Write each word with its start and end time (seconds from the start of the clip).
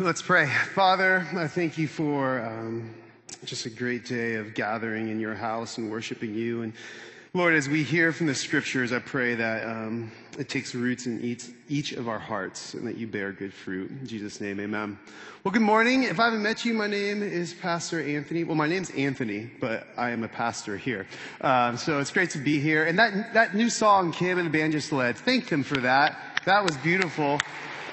Let's 0.00 0.22
pray. 0.22 0.50
Father, 0.74 1.26
I 1.36 1.46
thank 1.46 1.76
you 1.76 1.88
for 1.88 2.40
um, 2.40 2.94
just 3.44 3.66
a 3.66 3.70
great 3.70 4.06
day 4.06 4.36
of 4.36 4.54
gathering 4.54 5.10
in 5.10 5.20
your 5.20 5.34
house 5.34 5.76
and 5.76 5.90
worshiping 5.90 6.34
you. 6.34 6.62
And 6.62 6.72
Lord, 7.34 7.52
as 7.52 7.68
we 7.68 7.82
hear 7.82 8.10
from 8.10 8.26
the 8.26 8.34
scriptures, 8.34 8.92
I 8.92 9.00
pray 9.00 9.34
that 9.34 9.66
um, 9.66 10.10
it 10.38 10.48
takes 10.48 10.74
roots 10.74 11.04
in 11.04 11.20
each, 11.20 11.48
each 11.68 11.92
of 11.92 12.08
our 12.08 12.18
hearts 12.18 12.72
and 12.72 12.86
that 12.86 12.96
you 12.96 13.06
bear 13.06 13.30
good 13.30 13.52
fruit. 13.52 13.90
In 13.90 14.06
Jesus' 14.06 14.40
name, 14.40 14.58
amen. 14.58 14.98
Well, 15.44 15.52
good 15.52 15.60
morning. 15.60 16.04
If 16.04 16.18
I 16.18 16.24
haven't 16.24 16.42
met 16.42 16.64
you, 16.64 16.72
my 16.72 16.86
name 16.86 17.22
is 17.22 17.52
Pastor 17.52 18.00
Anthony. 18.00 18.42
Well, 18.42 18.56
my 18.56 18.66
name's 18.66 18.88
Anthony, 18.88 19.50
but 19.60 19.86
I 19.98 20.10
am 20.10 20.24
a 20.24 20.28
pastor 20.28 20.78
here. 20.78 21.06
Um, 21.42 21.76
so 21.76 21.98
it's 21.98 22.10
great 22.10 22.30
to 22.30 22.38
be 22.38 22.58
here. 22.58 22.86
And 22.86 22.98
that, 22.98 23.34
that 23.34 23.54
new 23.54 23.68
song 23.68 24.12
Kim 24.12 24.38
and 24.38 24.46
the 24.46 24.50
band 24.50 24.72
just 24.72 24.92
led, 24.92 25.18
thank 25.18 25.50
them 25.50 25.62
for 25.62 25.76
that. 25.76 26.40
That 26.46 26.62
was 26.62 26.74
beautiful. 26.78 27.38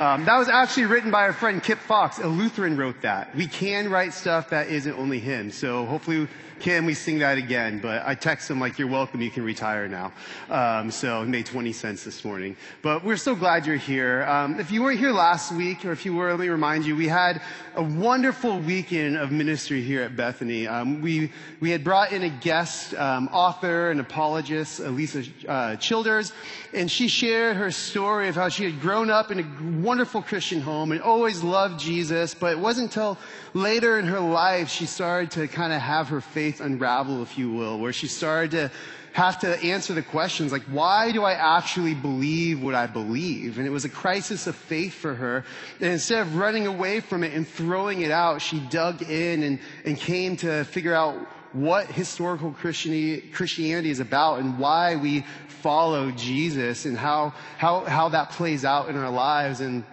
Um, 0.02 0.26
that 0.26 0.40
was 0.40 0.50
actually 0.50 0.86
written 0.86 1.12
by 1.12 1.22
our 1.22 1.34
friend 1.34 1.62
Kip 1.62 1.78
Fox. 1.78 2.18
A 2.18 2.26
Lutheran 2.26 2.76
wrote 2.76 3.04
that. 3.04 3.36
We 3.36 3.46
can 3.46 3.88
write 3.88 4.16
stuff 4.16 4.50
that 4.50 4.68
isn't 4.70 4.98
only 4.98 5.20
him. 5.20 5.52
So 5.52 5.86
hopefully, 5.86 6.28
Kim, 6.62 6.86
we 6.86 6.94
sing 6.94 7.18
that 7.18 7.40
again. 7.40 7.80
But 7.80 8.04
I 8.06 8.14
text 8.14 8.48
him 8.52 8.60
like, 8.60 8.78
"You're 8.78 8.88
welcome. 8.88 9.20
You 9.20 9.32
can 9.32 9.44
retire 9.44 9.88
now." 9.88 10.14
Um, 10.48 10.92
so 10.92 11.24
it 11.24 11.28
made 11.28 11.48
20 11.48 11.74
cents 11.74 12.04
this 12.04 12.24
morning. 12.24 12.56
But 12.84 13.04
we're 13.04 13.18
so 13.18 13.34
glad 13.34 13.66
you're 13.66 13.78
here. 13.78 14.24
Um, 14.26 14.60
if 14.60 14.72
you 14.72 14.84
weren't 14.84 15.00
here 15.00 15.12
last 15.12 15.52
week, 15.52 15.84
or 15.84 15.92
if 15.92 16.06
you 16.06 16.14
were, 16.14 16.30
let 16.30 16.40
me 16.40 16.50
remind 16.50 16.86
you, 16.86 16.96
we 16.96 17.08
had 17.08 17.42
a 17.76 17.82
wonderful 17.82 18.60
weekend 18.60 19.18
of 19.18 19.32
ministry 19.32 19.82
here 19.82 20.04
at 20.04 20.16
Bethany. 20.16 20.68
Um, 20.68 21.02
we 21.02 21.32
we 21.62 21.72
had 21.72 21.84
brought 21.84 22.12
in 22.12 22.22
a 22.22 22.30
guest 22.30 22.94
um, 22.94 23.28
author 23.34 23.90
and 23.90 24.00
apologist, 24.00 24.82
Alisa 24.82 25.28
uh, 25.48 25.76
Childers, 25.78 26.32
and 26.74 26.92
she 26.92 27.08
shared 27.08 27.58
her 27.58 27.72
story 27.72 28.28
of 28.28 28.36
how 28.36 28.50
she 28.50 28.66
had 28.66 28.80
grown 28.82 29.10
up 29.10 29.32
in 29.32 29.40
a 29.40 29.82
wonderful 29.82 30.22
Christian 30.22 30.62
home 30.62 30.92
and 30.92 31.02
always 31.02 31.42
loved 31.42 31.80
Jesus, 31.80 32.36
but 32.36 32.52
it 32.52 32.60
wasn't 32.60 32.92
until 32.92 33.18
later 33.54 33.98
in 33.98 34.06
her 34.06 34.20
life 34.20 34.70
she 34.70 34.86
started 34.86 35.32
to 35.32 35.48
kind 35.48 35.74
of 35.74 35.82
have 35.82 36.10
her 36.10 36.22
faith 36.22 36.51
unravel, 36.60 37.22
if 37.22 37.38
you 37.38 37.52
will, 37.52 37.80
where 37.80 37.94
she 37.94 38.08
started 38.08 38.52
to 38.52 38.72
have 39.14 39.40
to 39.40 39.62
answer 39.62 39.94
the 39.94 40.02
questions 40.02 40.52
like, 40.52 40.64
why 40.64 41.12
do 41.12 41.24
I 41.24 41.34
actually 41.34 41.94
believe 41.94 42.62
what 42.62 42.76
I 42.76 42.88
believe? 42.88 43.58
And 43.58 43.68
it 43.68 43.70
was 43.70 43.86
a 43.86 43.90
crisis 43.90 44.48
of 44.48 44.56
faith 44.56 44.94
for 44.94 45.14
her. 45.14 45.44
And 45.80 45.92
instead 45.92 46.22
of 46.22 46.36
running 46.36 46.66
away 46.66 47.02
from 47.02 47.24
it 47.24 47.34
and 47.34 47.48
throwing 47.48 48.02
it 48.02 48.12
out, 48.12 48.42
she 48.42 48.60
dug 48.60 49.02
in 49.02 49.44
and, 49.44 49.60
and 49.86 49.98
came 49.98 50.38
to 50.38 50.64
figure 50.66 50.94
out 50.94 51.16
what 51.54 51.88
historical 51.88 52.52
Christianity 52.52 53.90
is 53.90 54.00
about 54.00 54.40
and 54.40 54.58
why 54.58 54.96
we 54.96 55.26
follow 55.48 56.12
Jesus 56.12 56.86
and 56.86 56.98
how, 56.98 57.34
how, 57.58 57.82
how 57.82 58.10
that 58.10 58.32
plays 58.32 58.64
out 58.64 58.90
in 58.90 58.96
our 58.96 59.12
lives. 59.12 59.60
And 59.60 59.84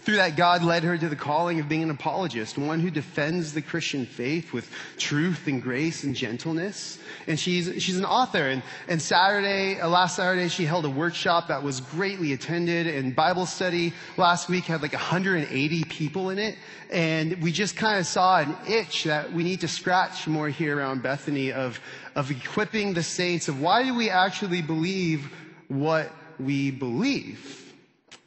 through 0.00 0.16
that, 0.16 0.36
God 0.36 0.62
led 0.62 0.84
her 0.84 0.96
to 0.96 1.08
the 1.08 1.16
calling 1.16 1.60
of 1.60 1.68
being 1.68 1.82
an 1.82 1.90
apologist, 1.90 2.58
one 2.58 2.80
who 2.80 2.90
defends 2.90 3.52
the 3.52 3.62
Christian 3.62 4.06
faith 4.06 4.52
with 4.52 4.70
truth 4.96 5.46
and 5.46 5.62
grace 5.62 6.04
and 6.04 6.14
gentleness. 6.14 6.98
And 7.26 7.38
she's, 7.38 7.82
she's 7.82 7.98
an 7.98 8.04
author. 8.04 8.48
And, 8.48 8.62
and 8.88 9.00
Saturday, 9.00 9.80
uh, 9.80 9.88
last 9.88 10.16
Saturday, 10.16 10.48
she 10.48 10.64
held 10.64 10.84
a 10.84 10.90
workshop 10.90 11.48
that 11.48 11.62
was 11.62 11.80
greatly 11.80 12.32
attended. 12.32 12.86
And 12.86 13.14
Bible 13.14 13.46
study 13.46 13.92
last 14.16 14.48
week 14.48 14.64
had 14.64 14.82
like 14.82 14.92
180 14.92 15.84
people 15.84 16.30
in 16.30 16.38
it. 16.38 16.56
And 16.90 17.42
we 17.42 17.52
just 17.52 17.76
kind 17.76 17.98
of 17.98 18.06
saw 18.06 18.38
an 18.38 18.56
itch 18.68 19.04
that 19.04 19.32
we 19.32 19.42
need 19.42 19.60
to 19.60 19.68
scratch 19.68 20.26
more 20.26 20.48
here 20.48 20.78
around 20.78 21.02
Bethany 21.02 21.52
of, 21.52 21.80
of 22.14 22.30
equipping 22.30 22.94
the 22.94 23.02
saints 23.02 23.48
of 23.48 23.60
why 23.60 23.82
do 23.84 23.94
we 23.94 24.10
actually 24.10 24.62
believe 24.62 25.30
what 25.68 26.10
we 26.38 26.70
believe? 26.70 27.67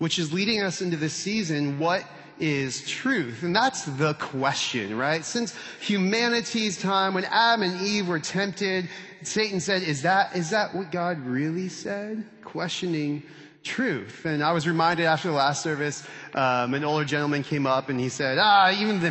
Which 0.01 0.17
is 0.17 0.33
leading 0.33 0.63
us 0.63 0.81
into 0.81 0.97
this 0.97 1.13
season, 1.13 1.77
what 1.77 2.03
is 2.39 2.89
truth? 2.89 3.43
And 3.43 3.55
that's 3.55 3.83
the 3.83 4.15
question, 4.15 4.97
right? 4.97 5.23
Since 5.23 5.53
humanity's 5.79 6.81
time, 6.81 7.13
when 7.13 7.25
Adam 7.25 7.61
and 7.61 7.79
Eve 7.81 8.07
were 8.07 8.17
tempted, 8.17 8.89
Satan 9.21 9.59
said, 9.59 9.83
is 9.83 10.01
that, 10.01 10.35
is 10.35 10.49
that 10.49 10.73
what 10.73 10.91
God 10.91 11.23
really 11.23 11.69
said? 11.69 12.25
Questioning 12.43 13.21
truth. 13.63 14.25
And 14.25 14.43
I 14.43 14.53
was 14.53 14.67
reminded 14.67 15.05
after 15.05 15.27
the 15.27 15.35
last 15.35 15.61
service, 15.61 16.03
um, 16.33 16.73
an 16.73 16.83
older 16.83 17.05
gentleman 17.05 17.43
came 17.43 17.67
up 17.67 17.89
and 17.89 17.99
he 17.99 18.09
said, 18.09 18.37
ah, 18.39 18.71
even 18.71 18.99
the, 18.99 19.09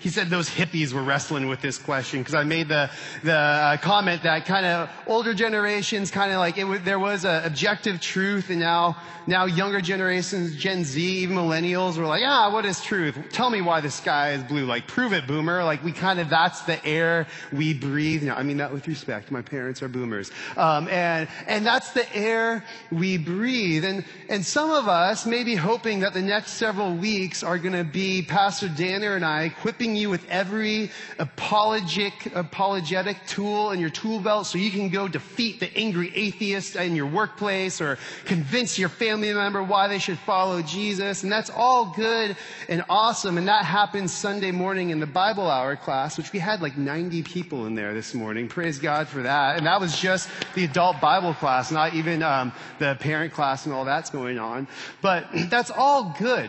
he 0.00 0.08
said 0.08 0.30
those 0.30 0.48
hippies 0.48 0.92
were 0.92 1.02
wrestling 1.02 1.48
with 1.48 1.60
this 1.60 1.78
question 1.78 2.20
because 2.20 2.34
I 2.34 2.44
made 2.44 2.68
the, 2.68 2.90
the 3.22 3.36
uh, 3.36 3.76
comment 3.78 4.22
that 4.22 4.46
kind 4.46 4.64
of 4.64 4.90
older 5.06 5.34
generations 5.34 6.10
kind 6.10 6.32
of 6.32 6.38
like 6.38 6.56
it, 6.56 6.84
there 6.84 6.98
was 6.98 7.24
an 7.24 7.44
objective 7.44 8.00
truth 8.00 8.50
and 8.50 8.60
now, 8.60 8.96
now 9.26 9.44
younger 9.44 9.80
generations, 9.80 10.56
Gen 10.56 10.84
Z, 10.84 11.00
even 11.02 11.36
millennials 11.36 11.98
were 11.98 12.06
like, 12.06 12.22
ah, 12.24 12.50
what 12.50 12.64
is 12.64 12.80
truth? 12.82 13.18
Tell 13.30 13.50
me 13.50 13.60
why 13.60 13.80
the 13.80 13.90
sky 13.90 14.32
is 14.32 14.42
blue. 14.42 14.64
Like, 14.64 14.86
prove 14.86 15.12
it, 15.12 15.26
boomer. 15.26 15.64
Like, 15.64 15.84
we 15.84 15.92
kind 15.92 16.18
of, 16.18 16.30
that's 16.30 16.62
the 16.62 16.84
air 16.84 17.26
we 17.52 17.74
breathe. 17.74 18.22
Now, 18.22 18.36
I 18.36 18.42
mean 18.42 18.56
that 18.58 18.72
with 18.72 18.88
respect. 18.88 19.30
My 19.30 19.42
parents 19.42 19.82
are 19.82 19.88
boomers. 19.88 20.30
Um, 20.56 20.88
and, 20.88 21.28
and 21.46 21.66
that's 21.66 21.90
the 21.92 22.10
air 22.16 22.64
we 22.90 23.18
breathe. 23.18 23.84
And, 23.84 24.04
and 24.28 24.44
some 24.44 24.70
of 24.70 24.88
us 24.88 25.26
may 25.26 25.44
be 25.44 25.54
hoping 25.54 26.00
that 26.00 26.14
the 26.14 26.22
next 26.22 26.53
several 26.54 26.94
weeks 26.94 27.42
are 27.42 27.58
going 27.58 27.74
to 27.74 27.82
be 27.82 28.22
Pastor 28.22 28.68
Danner 28.68 29.16
and 29.16 29.24
I 29.24 29.42
equipping 29.42 29.96
you 29.96 30.08
with 30.08 30.24
every 30.30 30.92
apologetic, 31.18 32.32
apologetic 32.34 33.26
tool 33.26 33.72
in 33.72 33.80
your 33.80 33.90
tool 33.90 34.20
belt 34.20 34.46
so 34.46 34.58
you 34.58 34.70
can 34.70 34.88
go 34.88 35.08
defeat 35.08 35.58
the 35.58 35.76
angry 35.76 36.14
atheist 36.14 36.76
in 36.76 36.94
your 36.94 37.06
workplace 37.06 37.80
or 37.80 37.98
convince 38.24 38.78
your 38.78 38.88
family 38.88 39.32
member 39.34 39.64
why 39.64 39.88
they 39.88 39.98
should 39.98 40.18
follow 40.20 40.62
Jesus. 40.62 41.24
And 41.24 41.32
that's 41.32 41.50
all 41.50 41.92
good 41.96 42.36
and 42.68 42.84
awesome. 42.88 43.36
And 43.36 43.48
that 43.48 43.64
happened 43.64 44.08
Sunday 44.08 44.52
morning 44.52 44.90
in 44.90 45.00
the 45.00 45.06
Bible 45.06 45.50
hour 45.50 45.74
class, 45.74 46.16
which 46.16 46.32
we 46.32 46.38
had 46.38 46.62
like 46.62 46.78
90 46.78 47.24
people 47.24 47.66
in 47.66 47.74
there 47.74 47.94
this 47.94 48.14
morning. 48.14 48.46
Praise 48.46 48.78
God 48.78 49.08
for 49.08 49.22
that. 49.22 49.56
And 49.56 49.66
that 49.66 49.80
was 49.80 49.98
just 50.00 50.28
the 50.54 50.64
adult 50.64 51.00
Bible 51.00 51.34
class, 51.34 51.72
not 51.72 51.94
even 51.94 52.22
um, 52.22 52.52
the 52.78 52.96
parent 53.00 53.32
class 53.32 53.66
and 53.66 53.74
all 53.74 53.84
that's 53.84 54.10
going 54.10 54.38
on. 54.38 54.68
But 55.02 55.26
that's 55.50 55.70
all 55.70 56.14
good. 56.18 56.43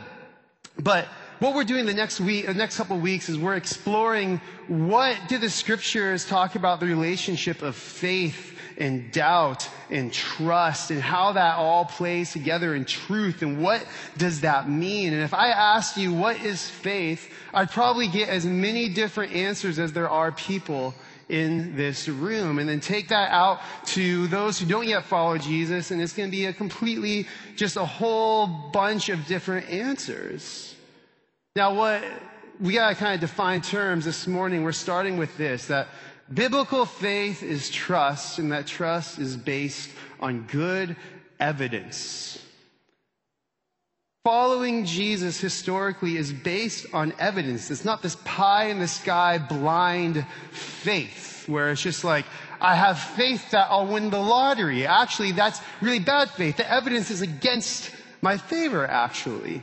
But 0.77 1.07
what 1.39 1.53
we're 1.55 1.63
doing 1.63 1.85
the 1.85 1.93
next 1.93 2.19
week, 2.19 2.45
the 2.45 2.53
next 2.53 2.77
couple 2.77 2.95
of 2.95 3.01
weeks 3.01 3.29
is 3.29 3.37
we're 3.37 3.55
exploring 3.55 4.39
what 4.67 5.17
do 5.27 5.37
the 5.37 5.49
scriptures 5.49 6.25
talk 6.25 6.55
about 6.55 6.79
the 6.79 6.85
relationship 6.85 7.61
of 7.61 7.75
faith 7.75 8.53
and 8.77 9.11
doubt 9.11 9.69
and 9.89 10.11
trust 10.11 10.91
and 10.91 11.01
how 11.01 11.33
that 11.33 11.55
all 11.55 11.85
plays 11.85 12.33
together 12.33 12.75
in 12.75 12.83
truth 12.85 13.41
and 13.41 13.61
what 13.61 13.85
does 14.17 14.41
that 14.41 14.69
mean? 14.69 15.13
And 15.13 15.21
if 15.23 15.33
I 15.33 15.49
asked 15.49 15.97
you 15.97 16.13
what 16.13 16.41
is 16.43 16.69
faith, 16.69 17.31
I'd 17.53 17.71
probably 17.71 18.07
get 18.07 18.29
as 18.29 18.45
many 18.45 18.89
different 18.89 19.33
answers 19.33 19.79
as 19.79 19.93
there 19.93 20.09
are 20.09 20.31
people 20.31 20.93
in 21.29 21.75
this 21.75 22.07
room. 22.07 22.59
And 22.59 22.69
then 22.69 22.79
take 22.79 23.09
that 23.09 23.31
out 23.31 23.59
to 23.87 24.27
those 24.27 24.59
who 24.59 24.65
don't 24.65 24.87
yet 24.87 25.05
follow 25.05 25.37
Jesus, 25.37 25.91
and 25.91 26.01
it's 26.01 26.13
going 26.13 26.29
to 26.29 26.35
be 26.35 26.45
a 26.45 26.53
completely, 26.53 27.27
just 27.55 27.77
a 27.77 27.85
whole 27.85 28.47
bunch 28.47 29.09
of 29.09 29.25
different 29.25 29.69
answers. 29.69 30.75
Now, 31.55 31.73
what 31.73 32.03
we 32.59 32.73
got 32.73 32.89
to 32.89 32.95
kind 32.95 33.15
of 33.15 33.21
define 33.21 33.61
terms 33.61 34.05
this 34.05 34.27
morning. 34.27 34.63
We're 34.63 34.71
starting 34.71 35.17
with 35.17 35.35
this 35.37 35.67
that 35.67 35.87
biblical 36.33 36.85
faith 36.85 37.43
is 37.43 37.69
trust, 37.69 38.39
and 38.39 38.51
that 38.51 38.67
trust 38.67 39.19
is 39.19 39.35
based 39.35 39.89
on 40.19 40.43
good 40.43 40.95
evidence. 41.39 42.39
Following 44.25 44.85
Jesus 44.85 45.39
historically 45.39 46.17
is 46.17 46.33
based 46.33 46.87
on 46.93 47.13
evidence. 47.19 47.69
It's 47.69 47.85
not 47.85 48.01
this 48.01 48.15
pie 48.25 48.69
in 48.69 48.79
the 48.79 48.87
sky 48.87 49.37
blind 49.37 50.25
faith 50.49 51.47
where 51.47 51.69
it's 51.69 51.83
just 51.83 52.03
like, 52.03 52.25
I 52.59 52.73
have 52.73 52.97
faith 52.97 53.51
that 53.51 53.67
I'll 53.69 53.85
win 53.85 54.09
the 54.09 54.17
lottery. 54.17 54.87
Actually, 54.87 55.33
that's 55.33 55.61
really 55.79 55.99
bad 55.99 56.31
faith. 56.31 56.57
The 56.57 56.67
evidence 56.67 57.11
is 57.11 57.21
against 57.21 57.91
my 58.23 58.37
favor, 58.37 58.87
actually. 58.87 59.61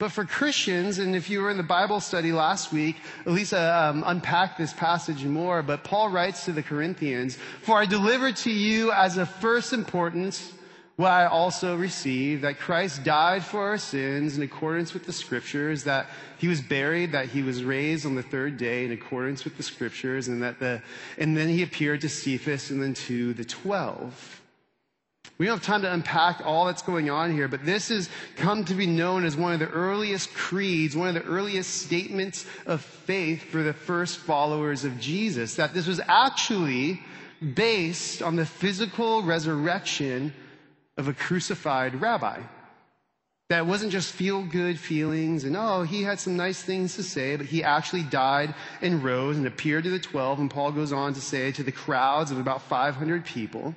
But 0.00 0.10
for 0.10 0.24
Christians, 0.24 0.98
and 0.98 1.14
if 1.14 1.30
you 1.30 1.40
were 1.40 1.50
in 1.50 1.56
the 1.56 1.62
Bible 1.62 2.00
study 2.00 2.32
last 2.32 2.72
week, 2.72 2.96
Alisa 3.24 3.90
um, 3.90 4.02
unpacked 4.04 4.58
this 4.58 4.72
passage 4.72 5.24
more, 5.24 5.62
but 5.62 5.84
Paul 5.84 6.08
writes 6.10 6.44
to 6.46 6.52
the 6.52 6.64
Corinthians, 6.64 7.38
For 7.62 7.78
I 7.78 7.86
delivered 7.86 8.34
to 8.38 8.50
you 8.50 8.90
as 8.90 9.16
of 9.16 9.30
first 9.30 9.72
importance 9.72 10.54
what 11.00 11.12
I 11.12 11.24
also 11.24 11.76
received 11.76 12.42
that 12.42 12.58
Christ 12.58 13.04
died 13.04 13.42
for 13.42 13.60
our 13.62 13.78
sins 13.78 14.36
in 14.36 14.42
accordance 14.42 14.92
with 14.92 15.06
the 15.06 15.14
scriptures, 15.14 15.84
that 15.84 16.08
he 16.36 16.46
was 16.46 16.60
buried, 16.60 17.12
that 17.12 17.30
he 17.30 17.42
was 17.42 17.64
raised 17.64 18.04
on 18.04 18.16
the 18.16 18.22
third 18.22 18.58
day 18.58 18.84
in 18.84 18.92
accordance 18.92 19.44
with 19.44 19.56
the 19.56 19.62
scriptures, 19.62 20.28
and 20.28 20.42
that 20.42 20.60
the, 20.60 20.82
and 21.16 21.34
then 21.34 21.48
he 21.48 21.62
appeared 21.62 22.02
to 22.02 22.08
Cephas 22.10 22.70
and 22.70 22.82
then 22.82 22.92
to 22.92 23.32
the 23.32 23.46
twelve. 23.46 24.42
We 25.38 25.46
don't 25.46 25.56
have 25.56 25.64
time 25.64 25.80
to 25.82 25.92
unpack 25.92 26.42
all 26.44 26.66
that's 26.66 26.82
going 26.82 27.08
on 27.08 27.32
here, 27.32 27.48
but 27.48 27.64
this 27.64 27.88
has 27.88 28.10
come 28.36 28.66
to 28.66 28.74
be 28.74 28.86
known 28.86 29.24
as 29.24 29.38
one 29.38 29.54
of 29.54 29.58
the 29.58 29.70
earliest 29.70 30.34
creeds, 30.34 30.94
one 30.94 31.08
of 31.08 31.14
the 31.14 31.24
earliest 31.30 31.80
statements 31.80 32.44
of 32.66 32.82
faith 32.82 33.44
for 33.44 33.62
the 33.62 33.72
first 33.72 34.18
followers 34.18 34.84
of 34.84 35.00
Jesus, 35.00 35.54
that 35.54 35.72
this 35.72 35.86
was 35.86 35.98
actually 36.06 37.00
based 37.54 38.20
on 38.20 38.36
the 38.36 38.44
physical 38.44 39.22
resurrection 39.22 40.34
of 41.00 41.08
a 41.08 41.14
crucified 41.14 42.00
rabbi. 42.00 42.40
That 43.48 43.66
wasn't 43.66 43.90
just 43.90 44.12
feel 44.12 44.44
good 44.44 44.78
feelings 44.78 45.42
and, 45.42 45.56
oh, 45.56 45.82
he 45.82 46.04
had 46.04 46.20
some 46.20 46.36
nice 46.36 46.62
things 46.62 46.94
to 46.94 47.02
say, 47.02 47.34
but 47.34 47.46
he 47.46 47.64
actually 47.64 48.04
died 48.04 48.54
and 48.80 49.02
rose 49.02 49.36
and 49.36 49.46
appeared 49.46 49.84
to 49.84 49.90
the 49.90 49.98
12. 49.98 50.38
And 50.38 50.50
Paul 50.50 50.70
goes 50.70 50.92
on 50.92 51.14
to 51.14 51.20
say 51.20 51.50
to 51.52 51.64
the 51.64 51.72
crowds 51.72 52.30
of 52.30 52.38
about 52.38 52.62
500 52.62 53.24
people. 53.24 53.74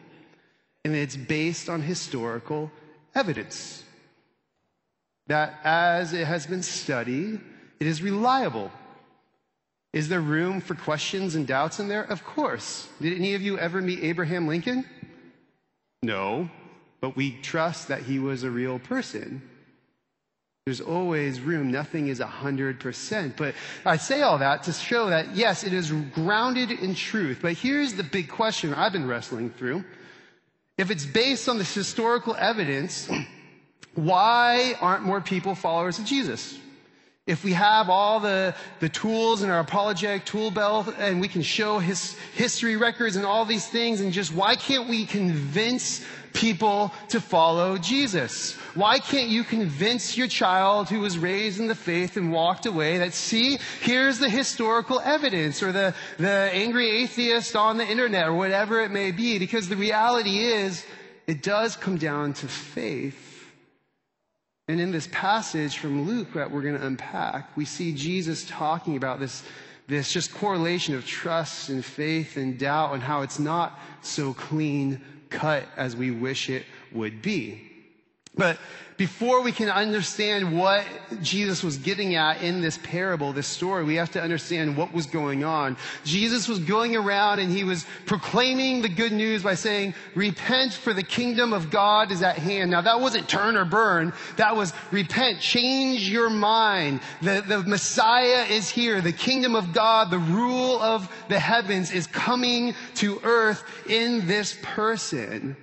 And 0.86 0.96
it's 0.96 1.16
based 1.16 1.70
on 1.70 1.82
historical 1.82 2.70
evidence. 3.16 3.84
That 5.26 5.60
as 5.64 6.14
it 6.14 6.28
has 6.28 6.46
been 6.46 6.62
studied, 6.62 7.40
it 7.80 7.88
is 7.88 8.04
reliable. 8.04 8.70
Is 9.94 10.10
there 10.10 10.22
room 10.22 10.60
for 10.60 10.76
questions 10.76 11.36
and 11.36 11.48
doubts 11.48 11.80
in 11.80 11.88
there? 11.88 12.04
Of 12.04 12.26
course. 12.26 12.90
Did 13.02 13.18
any 13.18 13.34
of 13.34 13.42
you 13.42 13.58
ever 13.58 13.82
meet 13.82 14.04
Abraham 14.04 14.48
Lincoln? 14.48 14.86
No, 16.04 16.50
but 17.04 17.18
we 17.18 17.32
trust 17.42 17.90
that 17.90 18.04
he 18.04 18.18
was 18.18 18.44
a 18.44 18.50
real 18.50 18.80
person. 18.80 19.42
There's 20.66 20.80
always 20.80 21.42
room. 21.42 21.70
Nothing 21.70 22.08
is 22.08 22.22
100%. 22.22 23.36
But 23.36 23.56
I 23.86 23.98
say 23.98 24.22
all 24.22 24.38
that 24.38 24.64
to 24.64 24.72
show 24.72 25.10
that, 25.10 25.36
yes, 25.36 25.66
it 25.66 25.74
is 25.74 25.92
grounded 25.92 26.72
in 26.72 26.96
truth. 26.96 27.40
But 27.42 27.56
here's 27.56 27.96
the 27.96 28.04
big 28.04 28.30
question 28.30 28.74
I've 28.74 28.94
been 28.94 29.06
wrestling 29.06 29.50
through. 29.50 29.84
If 30.78 30.92
it's 30.92 31.06
based 31.06 31.50
on 31.50 31.58
this 31.58 31.74
historical 31.74 32.38
evidence, 32.40 33.10
why 33.96 34.76
aren't 34.80 35.04
more 35.04 35.20
people 35.20 35.56
followers 35.56 36.00
of 36.00 36.06
Jesus? 36.06 36.58
If 37.26 37.46
we 37.46 37.54
have 37.54 37.90
all 37.90 38.20
the, 38.20 38.54
the 38.82 38.90
tools 38.90 39.44
in 39.44 39.50
our 39.50 39.62
apologetic 39.62 40.26
tool 40.26 40.52
belt 40.52 40.94
and 41.00 41.22
we 41.22 41.30
can 41.30 41.42
show 41.42 41.80
his 41.80 42.18
history 42.34 42.76
records 42.76 43.16
and 43.16 43.26
all 43.26 43.46
these 43.46 43.66
things 43.66 44.02
and 44.02 44.12
just 44.12 44.34
why 44.34 44.58
can't 44.58 44.90
we 44.90 45.06
convince 45.06 46.04
people 46.34 46.92
to 47.08 47.22
follow 47.22 47.78
Jesus? 47.78 48.56
Why 48.76 49.00
can't 49.00 49.30
you 49.30 49.46
convince 49.46 50.18
your 50.18 50.28
child 50.28 50.90
who 50.90 51.00
was 51.00 51.18
raised 51.18 51.62
in 51.62 51.68
the 51.68 51.76
faith 51.76 52.18
and 52.18 52.30
walked 52.30 52.66
away 52.66 52.98
that, 52.98 53.14
see, 53.14 53.58
here's 53.80 54.20
the 54.20 54.30
historical 54.30 55.00
evidence 55.00 55.64
or 55.64 55.72
the, 55.72 55.96
the 56.18 56.50
angry 56.52 56.90
atheist 56.90 57.56
on 57.56 57.78
the 57.78 57.88
internet 57.88 58.28
or 58.28 58.34
whatever 58.34 58.82
it 58.82 58.92
may 58.92 59.12
be? 59.12 59.40
Because 59.40 59.70
the 59.70 59.78
reality 59.78 60.40
is, 60.40 60.86
it 61.26 61.42
does 61.42 61.78
come 61.78 61.96
down 61.96 62.34
to 62.34 62.50
faith. 62.50 63.23
And 64.70 64.80
in 64.80 64.92
this 64.92 65.10
passage 65.12 65.78
from 65.78 66.08
Luke 66.08 66.34
that 66.34 66.50
we're 66.50 66.62
going 66.62 66.78
to 66.78 66.86
unpack, 66.86 67.56
we 67.58 67.66
see 67.66 67.94
Jesus 67.94 68.46
talking 68.48 68.96
about 68.96 69.20
this, 69.20 69.44
this 69.88 70.12
just 70.12 70.34
correlation 70.34 70.96
of 70.96 71.06
trust 71.06 71.68
and 71.68 71.84
faith 71.84 72.38
and 72.38 72.58
doubt 72.58 72.94
and 72.94 73.04
how 73.04 73.24
it's 73.24 73.40
not 73.40 73.78
so 74.02 74.34
clean 74.34 75.02
cut 75.30 75.68
as 75.76 75.98
we 75.98 76.12
wish 76.12 76.50
it 76.50 76.64
would 76.94 77.22
be. 77.22 77.73
But 78.36 78.58
before 78.98 79.42
we 79.42 79.52
can 79.52 79.70
understand 79.70 80.58
what 80.58 80.86
Jesus 81.22 81.64
was 81.64 81.78
getting 81.78 82.16
at 82.16 82.42
in 82.42 82.62
this 82.62 82.78
parable, 82.84 83.34
this 83.34 83.48
story, 83.48 83.84
we 83.84 83.96
have 83.96 84.12
to 84.12 84.22
understand 84.22 84.78
what 84.78 84.94
was 84.94 85.08
going 85.08 85.44
on. 85.44 85.78
Jesus 86.04 86.48
was 86.48 86.60
going 86.60 86.96
around 86.96 87.40
and 87.40 87.52
he 87.52 87.64
was 87.64 87.86
proclaiming 88.06 88.82
the 88.82 88.90
good 88.90 89.12
news 89.12 89.44
by 89.44 89.56
saying, 89.56 89.96
repent 90.16 90.74
for 90.74 90.94
the 90.94 91.04
kingdom 91.04 91.54
of 91.54 91.70
God 91.70 92.12
is 92.12 92.22
at 92.22 92.38
hand. 92.38 92.72
Now 92.72 92.82
that 92.82 93.00
wasn't 93.00 93.28
turn 93.28 93.56
or 93.56 93.66
burn. 93.66 94.14
That 94.38 94.56
was 94.56 94.74
repent, 94.92 95.40
change 95.40 96.08
your 96.10 96.30
mind. 96.30 97.02
The, 97.22 97.44
the 97.48 97.64
Messiah 97.64 98.46
is 98.46 98.70
here. 98.70 99.02
The 99.02 99.12
kingdom 99.12 99.56
of 99.56 99.74
God, 99.74 100.12
the 100.12 100.20
rule 100.20 100.80
of 100.82 101.12
the 101.30 101.40
heavens 101.40 101.92
is 101.92 102.08
coming 102.08 102.76
to 102.96 103.20
earth 103.24 103.64
in 103.90 104.28
this 104.28 104.58
person. 104.62 105.56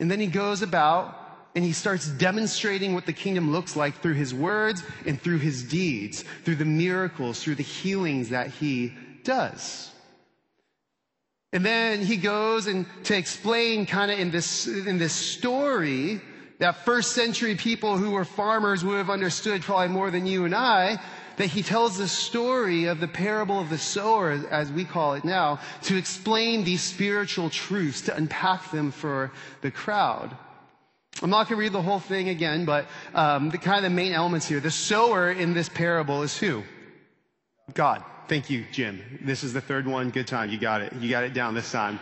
And 0.00 0.10
then 0.10 0.20
he 0.20 0.26
goes 0.26 0.62
about 0.62 1.27
and 1.58 1.66
he 1.66 1.72
starts 1.72 2.06
demonstrating 2.06 2.94
what 2.94 3.04
the 3.04 3.12
kingdom 3.12 3.50
looks 3.50 3.74
like 3.74 4.00
through 4.00 4.14
his 4.14 4.32
words 4.32 4.84
and 5.04 5.20
through 5.20 5.38
his 5.38 5.64
deeds, 5.64 6.22
through 6.44 6.54
the 6.54 6.64
miracles, 6.64 7.42
through 7.42 7.56
the 7.56 7.64
healings 7.64 8.28
that 8.28 8.46
he 8.46 8.94
does. 9.24 9.90
And 11.52 11.66
then 11.66 12.00
he 12.00 12.16
goes 12.16 12.68
and 12.68 12.86
to 13.06 13.16
explain 13.16 13.86
kind 13.86 14.12
of 14.12 14.20
in 14.20 14.30
this, 14.30 14.68
in 14.68 14.98
this 14.98 15.12
story 15.12 16.20
that 16.60 16.84
first 16.84 17.10
century 17.10 17.56
people 17.56 17.98
who 17.98 18.12
were 18.12 18.24
farmers 18.24 18.84
would 18.84 18.98
have 18.98 19.10
understood 19.10 19.62
probably 19.62 19.88
more 19.88 20.12
than 20.12 20.26
you 20.26 20.44
and 20.44 20.54
I, 20.54 21.02
that 21.38 21.46
he 21.46 21.64
tells 21.64 21.98
the 21.98 22.06
story 22.06 22.84
of 22.84 23.00
the 23.00 23.08
parable 23.08 23.58
of 23.58 23.68
the 23.68 23.78
sower, 23.78 24.30
as 24.48 24.70
we 24.70 24.84
call 24.84 25.14
it 25.14 25.24
now, 25.24 25.58
to 25.82 25.96
explain 25.96 26.62
these 26.62 26.82
spiritual 26.82 27.50
truths, 27.50 28.02
to 28.02 28.14
unpack 28.14 28.70
them 28.70 28.92
for 28.92 29.32
the 29.60 29.72
crowd. 29.72 30.36
I'm 31.22 31.30
not 31.30 31.48
going 31.48 31.56
to 31.58 31.60
read 31.60 31.72
the 31.72 31.82
whole 31.82 31.98
thing 31.98 32.28
again, 32.28 32.64
but 32.64 32.86
um, 33.14 33.50
the 33.50 33.58
kind 33.58 33.78
of 33.78 33.90
the 33.90 33.94
main 33.94 34.12
elements 34.12 34.46
here. 34.46 34.60
The 34.60 34.70
sower 34.70 35.32
in 35.32 35.52
this 35.52 35.68
parable 35.68 36.22
is 36.22 36.36
who? 36.38 36.62
God. 37.74 38.04
Thank 38.28 38.50
you, 38.50 38.64
Jim. 38.72 39.02
This 39.22 39.42
is 39.42 39.52
the 39.52 39.60
third 39.60 39.86
one. 39.86 40.10
Good 40.10 40.26
time. 40.26 40.50
You 40.50 40.58
got 40.58 40.82
it. 40.82 40.92
You 41.00 41.08
got 41.08 41.24
it 41.24 41.32
down 41.32 41.54
this 41.54 41.72
time. 41.72 41.98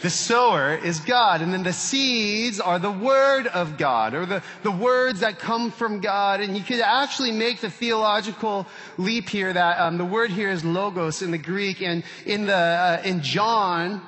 The 0.00 0.10
sower 0.10 0.76
is 0.76 1.00
God, 1.00 1.42
and 1.42 1.52
then 1.52 1.64
the 1.64 1.72
seeds 1.72 2.60
are 2.60 2.78
the 2.78 2.90
word 2.90 3.48
of 3.48 3.76
God, 3.76 4.14
or 4.14 4.26
the, 4.26 4.42
the 4.62 4.70
words 4.70 5.20
that 5.20 5.40
come 5.40 5.72
from 5.72 6.00
God. 6.00 6.40
And 6.40 6.56
you 6.56 6.62
could 6.62 6.80
actually 6.80 7.32
make 7.32 7.60
the 7.60 7.68
theological 7.68 8.66
leap 8.96 9.28
here 9.28 9.52
that 9.52 9.80
um, 9.80 9.98
the 9.98 10.04
word 10.04 10.30
here 10.30 10.50
is 10.50 10.64
logos 10.64 11.20
in 11.20 11.32
the 11.32 11.38
Greek, 11.38 11.82
and 11.82 12.04
in 12.26 12.46
the 12.46 12.54
uh, 12.54 13.02
in 13.04 13.22
John 13.22 14.00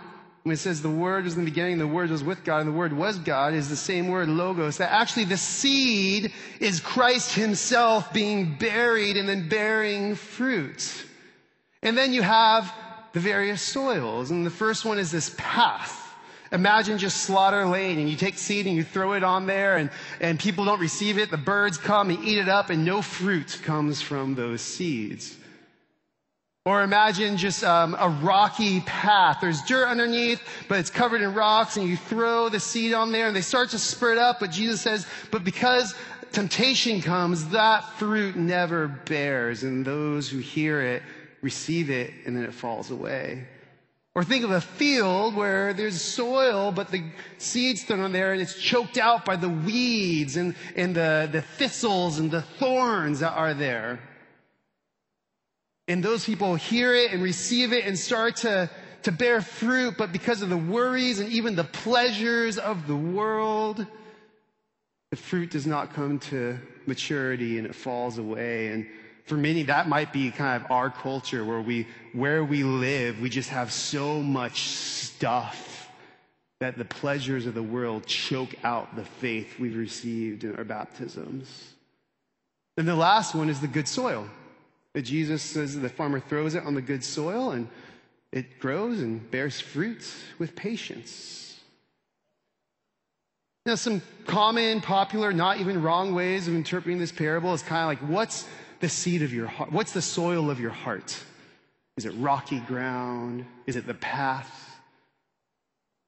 when 0.43 0.55
it 0.55 0.59
says 0.59 0.81
the 0.81 0.89
Word 0.89 1.25
was 1.25 1.35
in 1.35 1.45
the 1.45 1.51
beginning, 1.51 1.79
the 1.79 1.87
Word 1.87 2.11
was 2.11 2.25
with 2.25 2.45
God, 2.45 2.59
and 2.59 2.69
the 2.69 2.77
Word 2.77 2.93
was 2.93 3.19
God, 3.19 3.53
is 3.53 3.69
the 3.69 3.77
same 3.77 4.09
word, 4.09 4.29
logos. 4.29 4.79
That 4.79 4.91
actually 4.93 5.25
the 5.25 5.37
seed 5.37 6.33
is 6.61 6.81
Christ 6.81 7.35
Himself 7.35 8.13
being 8.13 8.57
buried 8.57 9.17
and 9.17 9.29
then 9.29 9.49
bearing 9.49 10.15
fruit. 10.15 11.05
And 11.83 11.97
then 11.97 12.13
you 12.13 12.23
have 12.23 12.73
the 13.13 13.21
various 13.21 13.63
soils. 13.63 14.31
And 14.31 14.47
the 14.47 14.51
first 14.51 14.85
one 14.85 14.99
is 14.99 15.11
this 15.11 15.35
path. 15.37 15.99
Imagine 16.53 16.99
just 16.99 17.19
slaughter 17.19 17.65
lane 17.65 17.99
and 17.99 18.09
you 18.09 18.17
take 18.17 18.37
seed 18.37 18.67
and 18.67 18.75
you 18.75 18.83
throw 18.83 19.13
it 19.13 19.23
on 19.23 19.47
there 19.47 19.77
and, 19.77 19.89
and 20.21 20.39
people 20.39 20.65
don't 20.65 20.81
receive 20.81 21.17
it. 21.17 21.31
The 21.31 21.37
birds 21.37 21.79
come 21.79 22.11
and 22.11 22.25
eat 22.25 22.39
it 22.39 22.49
up 22.49 22.71
and 22.71 22.85
no 22.85 23.03
fruit 23.03 23.61
comes 23.63 24.03
from 24.03 24.35
those 24.35 24.61
seeds. 24.61 25.37
Or 26.71 26.85
imagine 26.85 27.37
just 27.37 27.65
um, 27.65 27.97
a 27.99 28.09
rocky 28.09 28.79
path. 28.83 29.39
There's 29.41 29.61
dirt 29.63 29.89
underneath, 29.89 30.41
but 30.69 30.79
it's 30.79 30.89
covered 30.89 31.21
in 31.21 31.35
rocks, 31.35 31.77
and 31.77 31.89
you 31.89 31.97
throw 31.97 32.49
the 32.49 32.61
seed 32.61 32.95
on 32.95 33.11
there, 33.11 33.27
and 33.27 33.35
they 33.35 33.41
start 33.41 33.71
to 33.71 33.79
spread 33.81 34.19
up. 34.19 34.39
But 34.39 34.53
Jesus 34.53 34.81
says, 34.81 35.05
but 35.33 35.43
because 35.43 35.97
temptation 36.31 37.03
comes, 37.03 37.49
that 37.49 37.95
fruit 37.95 38.37
never 38.37 38.87
bears, 38.87 39.65
and 39.65 39.85
those 39.85 40.29
who 40.29 40.39
hear 40.39 40.81
it 40.81 41.03
receive 41.43 41.91
it, 41.91 42.13
and 42.25 42.37
then 42.37 42.45
it 42.45 42.55
falls 42.55 42.93
away. 42.93 43.49
Or 44.15 44.23
think 44.23 44.45
of 44.45 44.53
a 44.53 44.61
field 44.61 45.35
where 45.35 45.73
there's 45.73 46.01
soil, 46.01 46.71
but 46.71 46.93
the 46.93 47.03
seed's 47.39 47.83
thrown 47.83 47.99
on 47.99 48.13
there 48.13 48.33
and 48.33 48.41
it's 48.41 48.61
choked 48.61 48.97
out 48.97 49.25
by 49.25 49.35
the 49.35 49.49
weeds 49.49 50.37
and, 50.37 50.55
and 50.77 50.95
the, 50.95 51.29
the 51.31 51.43
thistles 51.43 52.19
and 52.21 52.31
the 52.31 52.43
thorns 52.43 53.21
that 53.21 53.33
are 53.33 53.55
there. 53.55 54.01
And 55.91 56.05
those 56.05 56.25
people 56.25 56.55
hear 56.55 56.95
it 56.95 57.11
and 57.11 57.21
receive 57.21 57.73
it 57.73 57.85
and 57.85 57.99
start 57.99 58.37
to, 58.37 58.71
to 59.03 59.11
bear 59.11 59.41
fruit, 59.41 59.97
but 59.99 60.13
because 60.13 60.41
of 60.41 60.49
the 60.49 60.57
worries 60.57 61.19
and 61.19 61.29
even 61.33 61.57
the 61.57 61.65
pleasures 61.65 62.59
of 62.59 62.87
the 62.87 62.95
world, 62.95 63.85
the 65.11 65.17
fruit 65.17 65.51
does 65.51 65.67
not 65.67 65.93
come 65.93 66.21
to 66.21 66.61
maturity 66.87 67.59
and 67.59 67.67
it 67.67 67.75
falls 67.75 68.19
away. 68.19 68.69
And 68.69 68.87
for 69.25 69.35
many, 69.35 69.65
that 69.65 69.89
might 69.89 70.13
be 70.13 70.31
kind 70.31 70.63
of 70.63 70.71
our 70.71 70.91
culture 70.91 71.45
where 71.45 71.61
we, 71.61 71.89
where 72.13 72.45
we 72.45 72.63
live, 72.63 73.21
we 73.21 73.29
just 73.29 73.49
have 73.49 73.73
so 73.73 74.23
much 74.23 74.69
stuff 74.69 75.91
that 76.61 76.79
the 76.79 76.85
pleasures 76.85 77.47
of 77.47 77.55
the 77.55 77.65
world 77.65 78.07
choke 78.07 78.55
out 78.63 78.95
the 78.95 79.05
faith 79.05 79.59
we've 79.59 79.77
received 79.77 80.45
in 80.45 80.55
our 80.55 80.63
baptisms. 80.63 81.73
And 82.77 82.87
the 82.87 82.95
last 82.95 83.35
one 83.35 83.49
is 83.51 83.61
the 83.61 83.67
good 83.67 83.89
soil. 83.89 84.29
But 84.95 85.05
Jesus 85.05 85.43
says 85.43 85.79
the 85.79 85.89
farmer 85.89 86.21
throws 86.21 86.55
it 86.55 86.65
on 86.65 86.75
the 86.75 86.83
good 86.83 87.05
soil 87.05 87.53
and 87.53 87.69
it 88.33 88.59
grows 88.59 89.01
and 89.01 89.29
bears 89.31 89.61
fruit 89.61 90.05
with 90.39 90.57
patience. 90.57 91.59
Now, 93.67 93.75
some 93.75 94.03
common, 94.27 94.81
popular, 94.81 95.33
not 95.33 95.59
even 95.59 95.83
wrong 95.83 96.15
ways 96.15 96.49
of 96.49 96.55
interpreting 96.55 96.99
this 96.99 97.13
parable 97.13 97.53
is 97.53 97.63
kind 97.63 97.83
of 97.83 97.89
like 97.89 98.11
what's 98.11 98.47
the 98.81 98.89
seed 98.89 99.23
of 99.23 99.33
your 99.33 99.47
heart? 99.47 99.71
What's 99.71 99.93
the 99.93 100.03
soil 100.03 100.51
of 100.51 100.59
your 100.59 100.71
heart? 100.71 101.17
Is 101.97 102.07
it 102.07 102.11
rocky 102.13 102.61
ground? 102.61 103.45
Is 103.67 103.77
it 103.77 103.87
the 103.87 103.95
path? 103.95 104.70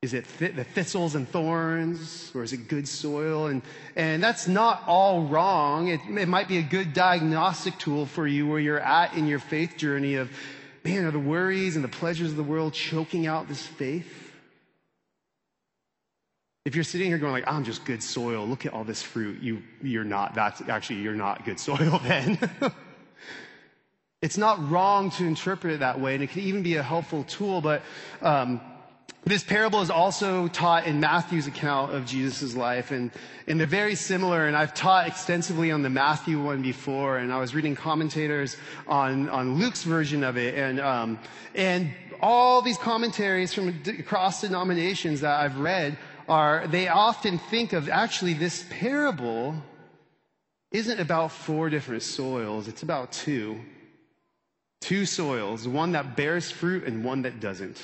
Is 0.02 0.14
it 0.14 0.26
th- 0.40 0.56
the 0.56 0.64
thistles 0.64 1.14
and 1.14 1.28
thorns, 1.28 2.32
or 2.34 2.42
is 2.42 2.52
it 2.52 2.66
good 2.66 2.88
soil? 2.88 3.46
And, 3.46 3.62
and 3.94 4.20
that's 4.20 4.48
not 4.48 4.82
all 4.88 5.22
wrong. 5.22 5.86
It, 5.86 6.00
it 6.18 6.26
might 6.26 6.48
be 6.48 6.58
a 6.58 6.62
good 6.62 6.92
diagnostic 6.92 7.78
tool 7.78 8.06
for 8.06 8.26
you 8.26 8.48
where 8.48 8.58
you're 8.58 8.80
at 8.80 9.14
in 9.14 9.28
your 9.28 9.38
faith 9.38 9.76
journey 9.76 10.16
of, 10.16 10.28
man, 10.84 11.04
are 11.04 11.12
the 11.12 11.20
worries 11.20 11.76
and 11.76 11.84
the 11.84 11.88
pleasures 11.88 12.32
of 12.32 12.36
the 12.36 12.42
world 12.42 12.74
choking 12.74 13.28
out 13.28 13.46
this 13.46 13.64
faith? 13.64 14.32
If 16.64 16.74
you're 16.74 16.82
sitting 16.82 17.06
here 17.06 17.18
going 17.18 17.32
like, 17.32 17.46
I'm 17.46 17.62
just 17.62 17.84
good 17.84 18.02
soil, 18.02 18.44
look 18.44 18.66
at 18.66 18.72
all 18.72 18.82
this 18.82 19.02
fruit, 19.02 19.40
you, 19.40 19.62
you're 19.82 20.02
not, 20.02 20.34
that's 20.34 20.60
actually, 20.62 21.00
you're 21.02 21.14
not 21.14 21.44
good 21.44 21.60
soil 21.60 22.00
then. 22.02 22.40
it's 24.20 24.36
not 24.36 24.68
wrong 24.68 25.12
to 25.12 25.24
interpret 25.24 25.74
it 25.74 25.78
that 25.78 26.00
way, 26.00 26.14
and 26.14 26.24
it 26.24 26.30
can 26.30 26.42
even 26.42 26.64
be 26.64 26.74
a 26.74 26.82
helpful 26.82 27.22
tool, 27.22 27.60
but 27.60 27.82
um, 28.20 28.60
this 29.24 29.44
parable 29.44 29.82
is 29.82 29.90
also 29.90 30.48
taught 30.48 30.86
in 30.86 30.98
Matthew's 30.98 31.46
account 31.46 31.94
of 31.94 32.04
Jesus' 32.04 32.56
life, 32.56 32.90
and, 32.90 33.12
and 33.46 33.60
they're 33.60 33.68
very 33.68 33.94
similar. 33.94 34.46
And 34.46 34.56
I've 34.56 34.74
taught 34.74 35.06
extensively 35.06 35.70
on 35.70 35.82
the 35.82 35.90
Matthew 35.90 36.42
one 36.42 36.60
before, 36.60 37.18
and 37.18 37.32
I 37.32 37.38
was 37.38 37.54
reading 37.54 37.76
commentators 37.76 38.56
on, 38.88 39.28
on 39.28 39.54
Luke's 39.54 39.84
version 39.84 40.24
of 40.24 40.36
it, 40.36 40.56
and, 40.56 40.80
um, 40.80 41.20
and 41.54 41.92
all 42.20 42.62
these 42.62 42.78
commentaries 42.78 43.54
from 43.54 43.80
across 43.86 44.40
denominations 44.40 45.20
that 45.20 45.40
I've 45.40 45.58
read 45.58 45.98
are, 46.28 46.66
they 46.66 46.88
often 46.88 47.38
think 47.38 47.72
of 47.72 47.88
actually 47.88 48.34
this 48.34 48.64
parable 48.70 49.54
isn't 50.72 50.98
about 50.98 51.30
four 51.30 51.70
different 51.70 52.02
soils, 52.02 52.66
it's 52.66 52.82
about 52.82 53.12
two. 53.12 53.60
Two 54.80 55.06
soils, 55.06 55.68
one 55.68 55.92
that 55.92 56.16
bears 56.16 56.50
fruit 56.50 56.84
and 56.84 57.04
one 57.04 57.22
that 57.22 57.38
doesn't. 57.38 57.80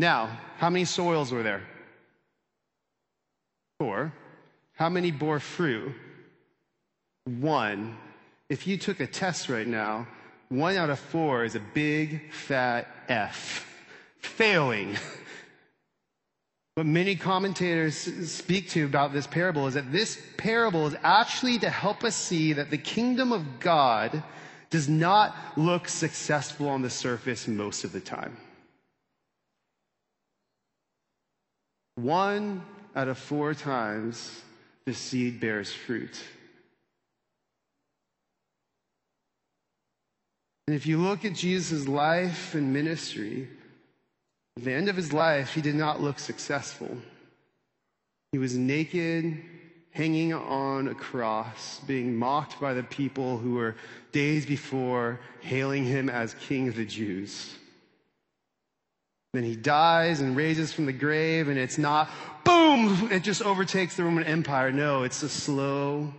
Now, 0.00 0.30
how 0.56 0.70
many 0.70 0.86
soils 0.86 1.30
were 1.30 1.42
there? 1.42 1.60
Four. 3.78 4.14
How 4.72 4.88
many 4.88 5.10
bore 5.10 5.40
fruit? 5.40 5.92
One. 7.26 7.98
If 8.48 8.66
you 8.66 8.78
took 8.78 9.00
a 9.00 9.06
test 9.06 9.50
right 9.50 9.66
now, 9.66 10.08
one 10.48 10.76
out 10.76 10.88
of 10.88 10.98
four 10.98 11.44
is 11.44 11.54
a 11.54 11.60
big 11.60 12.32
fat 12.32 12.88
F. 13.08 13.66
Failing. 14.20 14.96
What 16.76 16.86
many 16.86 17.14
commentators 17.14 17.98
speak 18.32 18.70
to 18.70 18.86
about 18.86 19.12
this 19.12 19.26
parable 19.26 19.66
is 19.66 19.74
that 19.74 19.92
this 19.92 20.18
parable 20.38 20.86
is 20.86 20.96
actually 21.02 21.58
to 21.58 21.68
help 21.68 22.04
us 22.04 22.16
see 22.16 22.54
that 22.54 22.70
the 22.70 22.78
kingdom 22.78 23.32
of 23.32 23.60
God 23.60 24.22
does 24.70 24.88
not 24.88 25.36
look 25.58 25.88
successful 25.88 26.70
on 26.70 26.80
the 26.80 26.88
surface 26.88 27.46
most 27.46 27.84
of 27.84 27.92
the 27.92 28.00
time. 28.00 28.34
One 32.02 32.62
out 32.96 33.08
of 33.08 33.18
four 33.18 33.54
times 33.54 34.40
the 34.86 34.94
seed 34.94 35.38
bears 35.38 35.72
fruit. 35.72 36.18
And 40.66 40.76
if 40.76 40.86
you 40.86 40.98
look 40.98 41.24
at 41.24 41.34
Jesus' 41.34 41.88
life 41.88 42.54
and 42.54 42.72
ministry, 42.72 43.48
at 44.56 44.64
the 44.64 44.72
end 44.72 44.88
of 44.88 44.96
his 44.96 45.12
life, 45.12 45.52
he 45.52 45.60
did 45.60 45.74
not 45.74 46.00
look 46.00 46.18
successful. 46.18 46.96
He 48.32 48.38
was 48.38 48.56
naked, 48.56 49.42
hanging 49.90 50.32
on 50.32 50.88
a 50.88 50.94
cross, 50.94 51.80
being 51.86 52.14
mocked 52.16 52.60
by 52.60 52.72
the 52.74 52.84
people 52.84 53.36
who 53.36 53.54
were 53.54 53.74
days 54.12 54.46
before 54.46 55.18
hailing 55.40 55.84
him 55.84 56.08
as 56.08 56.34
king 56.34 56.68
of 56.68 56.76
the 56.76 56.84
Jews. 56.84 57.54
Then 59.32 59.44
he 59.44 59.54
dies 59.54 60.20
and 60.20 60.36
raises 60.36 60.72
from 60.72 60.86
the 60.86 60.92
grave, 60.92 61.48
and 61.48 61.58
it's 61.58 61.78
not 61.78 62.10
boom, 62.44 63.10
it 63.12 63.22
just 63.22 63.42
overtakes 63.42 63.96
the 63.96 64.04
Roman 64.04 64.24
Empire. 64.24 64.72
No, 64.72 65.04
it's 65.04 65.22
a 65.22 65.28
slow, 65.28 66.12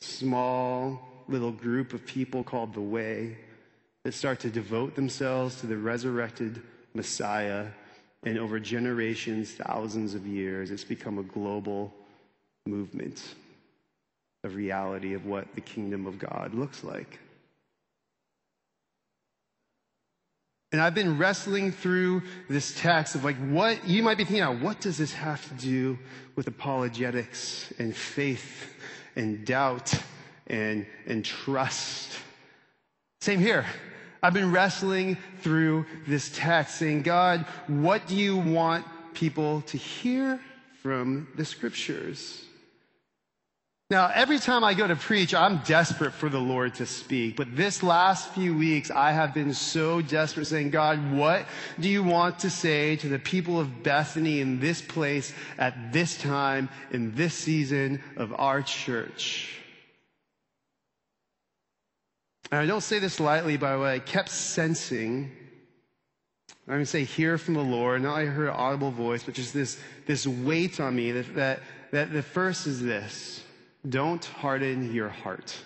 small 0.00 1.00
little 1.28 1.52
group 1.52 1.94
of 1.94 2.04
people 2.04 2.44
called 2.44 2.74
the 2.74 2.80
Way 2.80 3.38
that 4.04 4.12
start 4.12 4.40
to 4.40 4.50
devote 4.50 4.94
themselves 4.94 5.60
to 5.60 5.66
the 5.66 5.76
resurrected 5.76 6.60
Messiah. 6.94 7.68
And 8.24 8.38
over 8.38 8.60
generations, 8.60 9.52
thousands 9.52 10.14
of 10.14 10.26
years, 10.26 10.70
it's 10.70 10.84
become 10.84 11.18
a 11.18 11.22
global 11.22 11.92
movement 12.66 13.34
of 14.44 14.54
reality 14.54 15.14
of 15.14 15.24
what 15.24 15.52
the 15.54 15.60
kingdom 15.60 16.06
of 16.06 16.18
God 16.18 16.54
looks 16.54 16.84
like. 16.84 17.18
And 20.72 20.80
I've 20.80 20.94
been 20.94 21.18
wrestling 21.18 21.70
through 21.70 22.22
this 22.48 22.74
text 22.74 23.14
of 23.14 23.24
like, 23.24 23.36
what, 23.36 23.86
you 23.86 24.02
might 24.02 24.16
be 24.16 24.24
thinking, 24.24 24.42
oh, 24.42 24.56
what 24.56 24.80
does 24.80 24.96
this 24.96 25.12
have 25.12 25.46
to 25.48 25.54
do 25.54 25.98
with 26.34 26.46
apologetics 26.46 27.72
and 27.78 27.94
faith 27.94 28.74
and 29.14 29.44
doubt 29.44 29.92
and, 30.46 30.86
and 31.06 31.22
trust? 31.22 32.18
Same 33.20 33.38
here. 33.38 33.66
I've 34.22 34.32
been 34.32 34.50
wrestling 34.50 35.18
through 35.40 35.84
this 36.06 36.30
text 36.34 36.76
saying, 36.76 37.02
God, 37.02 37.44
what 37.66 38.06
do 38.06 38.16
you 38.16 38.38
want 38.38 38.86
people 39.12 39.60
to 39.62 39.76
hear 39.76 40.40
from 40.80 41.28
the 41.34 41.44
scriptures? 41.44 42.44
Now, 43.92 44.10
every 44.14 44.38
time 44.38 44.64
I 44.64 44.72
go 44.72 44.86
to 44.86 44.96
preach, 44.96 45.34
I'm 45.34 45.58
desperate 45.58 46.14
for 46.14 46.30
the 46.30 46.38
Lord 46.38 46.76
to 46.76 46.86
speak. 46.86 47.36
But 47.36 47.54
this 47.54 47.82
last 47.82 48.30
few 48.30 48.56
weeks, 48.56 48.90
I 48.90 49.12
have 49.12 49.34
been 49.34 49.52
so 49.52 50.00
desperate 50.00 50.46
saying, 50.46 50.70
God, 50.70 51.12
what 51.12 51.44
do 51.78 51.90
you 51.90 52.02
want 52.02 52.38
to 52.38 52.48
say 52.48 52.96
to 52.96 53.08
the 53.10 53.18
people 53.18 53.60
of 53.60 53.82
Bethany 53.82 54.40
in 54.40 54.60
this 54.60 54.80
place 54.80 55.34
at 55.58 55.92
this 55.92 56.16
time 56.16 56.70
in 56.90 57.14
this 57.14 57.34
season 57.34 58.02
of 58.16 58.32
our 58.38 58.62
church? 58.62 59.60
And 62.50 62.60
I 62.60 62.64
don't 62.64 62.80
say 62.80 62.98
this 62.98 63.20
lightly, 63.20 63.58
by 63.58 63.74
the 63.74 63.78
way, 63.78 63.96
I 63.96 63.98
kept 63.98 64.30
sensing 64.30 65.30
I'm 66.66 66.74
going 66.74 66.80
to 66.80 66.86
say, 66.86 67.04
hear 67.04 67.36
from 67.38 67.54
the 67.54 67.60
Lord. 67.60 68.02
Not 68.02 68.16
I 68.16 68.24
heard 68.24 68.48
an 68.48 68.54
audible 68.54 68.92
voice, 68.92 69.24
but 69.24 69.34
just 69.34 69.52
this, 69.52 69.78
this 70.06 70.26
weight 70.26 70.80
on 70.80 70.94
me 70.94 71.10
that, 71.10 71.34
that, 71.34 71.60
that 71.90 72.12
the 72.12 72.22
first 72.22 72.68
is 72.68 72.80
this 72.80 73.42
don't 73.88 74.24
harden 74.24 74.92
your 74.92 75.08
heart. 75.08 75.56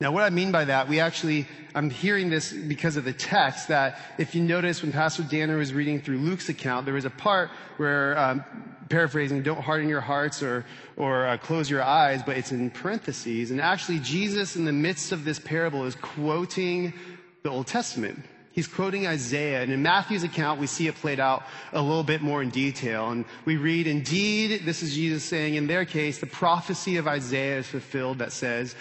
Now, 0.00 0.12
what 0.12 0.22
I 0.22 0.30
mean 0.30 0.52
by 0.52 0.64
that, 0.66 0.88
we 0.88 1.00
actually, 1.00 1.48
I'm 1.74 1.90
hearing 1.90 2.30
this 2.30 2.52
because 2.52 2.96
of 2.96 3.04
the 3.04 3.12
text 3.12 3.66
that 3.66 3.98
if 4.16 4.32
you 4.32 4.42
notice 4.42 4.80
when 4.80 4.92
Pastor 4.92 5.24
Danner 5.24 5.56
was 5.56 5.72
reading 5.72 6.00
through 6.00 6.18
Luke's 6.18 6.48
account, 6.48 6.84
there 6.84 6.94
was 6.94 7.04
a 7.04 7.10
part 7.10 7.50
where, 7.78 8.16
um, 8.16 8.44
paraphrasing, 8.88 9.42
don't 9.42 9.60
harden 9.60 9.88
your 9.88 10.00
hearts 10.00 10.40
or, 10.40 10.64
or 10.96 11.26
uh, 11.26 11.36
close 11.36 11.68
your 11.68 11.82
eyes, 11.82 12.22
but 12.22 12.36
it's 12.36 12.52
in 12.52 12.70
parentheses. 12.70 13.50
And 13.50 13.60
actually, 13.60 13.98
Jesus, 13.98 14.54
in 14.54 14.64
the 14.64 14.72
midst 14.72 15.10
of 15.10 15.24
this 15.24 15.40
parable, 15.40 15.84
is 15.84 15.96
quoting 15.96 16.94
the 17.42 17.50
Old 17.50 17.66
Testament. 17.66 18.24
He's 18.58 18.66
quoting 18.66 19.06
Isaiah, 19.06 19.62
and 19.62 19.70
in 19.70 19.82
Matthew's 19.82 20.24
account, 20.24 20.58
we 20.58 20.66
see 20.66 20.88
it 20.88 20.96
played 20.96 21.20
out 21.20 21.44
a 21.72 21.80
little 21.80 22.02
bit 22.02 22.22
more 22.22 22.42
in 22.42 22.50
detail. 22.50 23.10
And 23.10 23.24
we 23.44 23.56
read, 23.56 23.86
Indeed, 23.86 24.62
this 24.64 24.82
is 24.82 24.96
Jesus 24.96 25.22
saying, 25.22 25.54
in 25.54 25.68
their 25.68 25.84
case, 25.84 26.18
the 26.18 26.26
prophecy 26.26 26.96
of 26.96 27.06
Isaiah 27.06 27.58
is 27.58 27.68
fulfilled 27.68 28.18
that 28.18 28.32
says, 28.32 28.74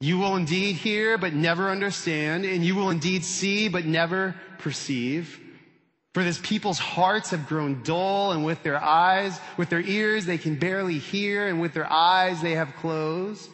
You 0.00 0.18
will 0.18 0.34
indeed 0.34 0.74
hear, 0.74 1.16
but 1.16 1.32
never 1.32 1.70
understand, 1.70 2.44
and 2.44 2.64
you 2.64 2.74
will 2.74 2.90
indeed 2.90 3.24
see, 3.24 3.68
but 3.68 3.84
never 3.84 4.34
perceive. 4.58 5.38
For 6.12 6.24
this 6.24 6.40
people's 6.42 6.80
hearts 6.80 7.30
have 7.30 7.46
grown 7.46 7.84
dull, 7.84 8.32
and 8.32 8.44
with 8.44 8.64
their 8.64 8.82
eyes, 8.82 9.38
with 9.56 9.68
their 9.68 9.80
ears, 9.80 10.26
they 10.26 10.38
can 10.38 10.56
barely 10.56 10.98
hear, 10.98 11.46
and 11.46 11.60
with 11.60 11.72
their 11.72 11.88
eyes, 11.88 12.42
they 12.42 12.56
have 12.56 12.74
closed 12.74 13.48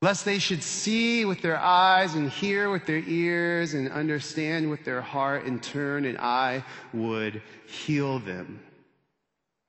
lest 0.00 0.24
they 0.24 0.38
should 0.38 0.62
see 0.62 1.24
with 1.24 1.42
their 1.42 1.58
eyes 1.58 2.14
and 2.14 2.30
hear 2.30 2.70
with 2.70 2.86
their 2.86 3.02
ears 3.06 3.74
and 3.74 3.90
understand 3.90 4.70
with 4.70 4.84
their 4.84 5.00
heart 5.00 5.44
and 5.44 5.62
turn, 5.62 6.04
and 6.04 6.18
I 6.18 6.64
would 6.92 7.42
heal 7.66 8.20
them. 8.20 8.60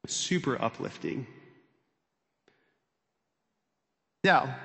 Super 0.05 0.61
uplifting. 0.61 1.25
Now, 4.23 4.55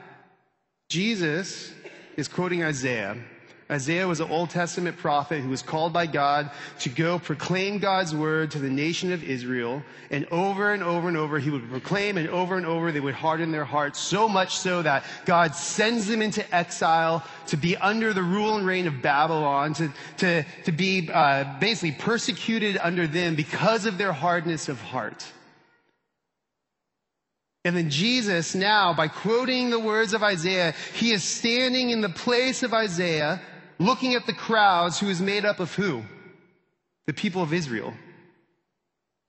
Jesus 0.88 1.72
is 2.16 2.28
quoting 2.28 2.62
Isaiah 2.62 3.16
Isaiah 3.70 4.06
was 4.06 4.20
an 4.20 4.30
Old 4.30 4.50
Testament 4.50 4.98
prophet 4.98 5.40
who 5.40 5.48
was 5.48 5.62
called 5.62 5.92
by 5.94 6.06
God 6.06 6.50
to 6.80 6.90
go 6.90 7.18
proclaim 7.18 7.78
God's 7.78 8.14
word 8.14 8.50
to 8.50 8.58
the 8.58 8.68
nation 8.68 9.10
of 9.10 9.24
Israel. 9.24 9.82
And 10.10 10.26
over 10.30 10.74
and 10.74 10.82
over 10.82 11.08
and 11.08 11.16
over, 11.16 11.38
he 11.38 11.48
would 11.48 11.70
proclaim, 11.70 12.18
and 12.18 12.28
over 12.28 12.56
and 12.56 12.66
over, 12.66 12.92
they 12.92 13.00
would 13.00 13.14
harden 13.14 13.52
their 13.52 13.64
hearts, 13.64 13.98
so 13.98 14.28
much 14.28 14.58
so 14.58 14.82
that 14.82 15.04
God 15.24 15.54
sends 15.54 16.06
them 16.06 16.20
into 16.20 16.54
exile 16.54 17.24
to 17.46 17.56
be 17.56 17.74
under 17.78 18.12
the 18.12 18.22
rule 18.22 18.56
and 18.58 18.66
reign 18.66 18.86
of 18.86 19.00
Babylon, 19.00 19.72
to, 19.74 19.90
to, 20.18 20.44
to 20.64 20.72
be 20.72 21.08
uh, 21.10 21.58
basically 21.58 21.92
persecuted 21.92 22.78
under 22.82 23.06
them 23.06 23.34
because 23.34 23.86
of 23.86 23.96
their 23.96 24.12
hardness 24.12 24.68
of 24.68 24.78
heart. 24.80 25.24
And 27.64 27.74
then 27.74 27.88
Jesus 27.88 28.54
now, 28.54 28.92
by 28.92 29.08
quoting 29.08 29.70
the 29.70 29.80
words 29.80 30.12
of 30.12 30.22
Isaiah, 30.22 30.74
he 30.92 31.12
is 31.12 31.24
standing 31.24 31.88
in 31.88 32.02
the 32.02 32.10
place 32.10 32.62
of 32.62 32.74
Isaiah 32.74 33.40
looking 33.84 34.14
at 34.14 34.26
the 34.26 34.32
crowds 34.32 34.98
who 34.98 35.08
is 35.08 35.20
made 35.20 35.44
up 35.44 35.60
of 35.60 35.74
who? 35.74 36.02
The 37.06 37.12
people 37.12 37.42
of 37.42 37.52
Israel. 37.52 37.94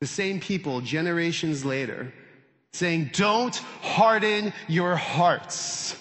The 0.02 0.08
same 0.08 0.40
people 0.40 0.82
generations 0.82 1.66
later 1.66 2.14
saying, 2.74 3.12
Don't 3.14 3.56
harden 3.82 4.54
your 4.68 4.96
hearts. 4.96 5.98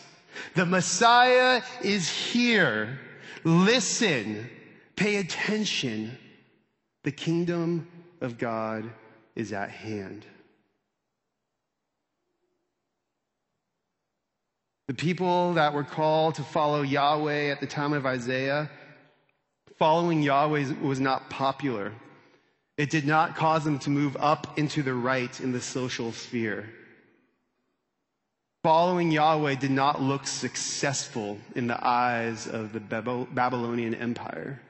The 0.54 0.66
Messiah 0.66 1.62
is 1.82 2.08
here. 2.08 2.98
Listen, 3.44 4.48
pay 4.96 5.16
attention. 5.16 6.18
The 7.02 7.12
kingdom 7.12 7.88
of 8.20 8.38
God 8.38 8.90
is 9.36 9.52
at 9.52 9.70
hand. 9.70 10.26
The 14.86 14.94
people 14.94 15.54
that 15.54 15.72
were 15.72 15.84
called 15.84 16.34
to 16.34 16.42
follow 16.42 16.82
Yahweh 16.82 17.50
at 17.50 17.60
the 17.60 17.66
time 17.66 17.94
of 17.94 18.04
Isaiah, 18.04 18.70
following 19.78 20.22
Yahweh 20.22 20.74
was 20.82 21.00
not 21.00 21.30
popular. 21.30 21.92
It 22.76 22.90
did 22.90 23.06
not 23.06 23.34
cause 23.34 23.64
them 23.64 23.78
to 23.80 23.90
move 23.90 24.16
up 24.18 24.58
into 24.58 24.82
the 24.82 24.94
right 24.94 25.40
in 25.40 25.52
the 25.52 25.60
social 25.60 26.12
sphere. 26.12 26.68
Following 28.62 29.10
Yahweh 29.10 29.54
did 29.54 29.70
not 29.70 30.02
look 30.02 30.26
successful 30.26 31.38
in 31.54 31.66
the 31.66 31.86
eyes 31.86 32.46
of 32.46 32.72
the 32.72 32.80
Babylonian 32.80 33.94
Empire. 33.94 34.60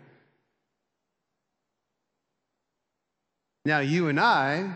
Now, 3.64 3.78
you 3.78 4.08
and 4.08 4.20
I, 4.20 4.74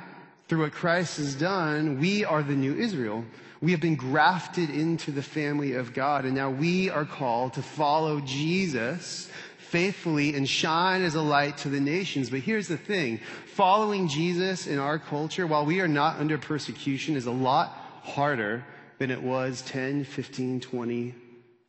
through 0.49 0.63
what 0.63 0.73
Christ 0.73 1.19
has 1.19 1.35
done, 1.35 2.01
we 2.01 2.25
are 2.25 2.43
the 2.43 2.57
new 2.57 2.75
Israel. 2.75 3.25
We 3.61 3.73
have 3.73 3.81
been 3.81 3.97
grafted 3.97 4.71
into 4.71 5.11
the 5.11 5.23
family 5.23 5.75
of 5.75 5.93
God, 5.93 6.25
and 6.25 6.35
now 6.35 6.49
we 6.49 6.89
are 6.89 7.05
called 7.05 7.55
to 7.55 7.63
follow 7.63 8.21
Jesus 8.21 9.31
faithfully 9.59 10.35
and 10.35 10.49
shine 10.49 11.03
as 11.03 11.15
a 11.15 11.21
light 11.21 11.59
to 11.59 11.69
the 11.69 11.81
nations. 11.81 12.31
But 12.31 12.41
here's 12.41 12.69
the 12.69 12.79
thing 12.79 13.21
following 13.55 14.09
Jesus 14.09 14.67
in 14.67 14.79
our 14.79 14.99
culture, 14.99 15.47
while 15.47 15.67
we 15.67 15.81
are 15.81 15.89
not 15.89 16.19
under 16.19 16.39
persecution, 16.39 17.17
is 17.17 17.27
a 17.27 17.31
lot 17.31 17.69
harder 18.03 18.65
than 18.99 19.11
it 19.11 19.23
was 19.23 19.61
10, 19.63 20.05
15, 20.05 20.61
20, 20.61 21.15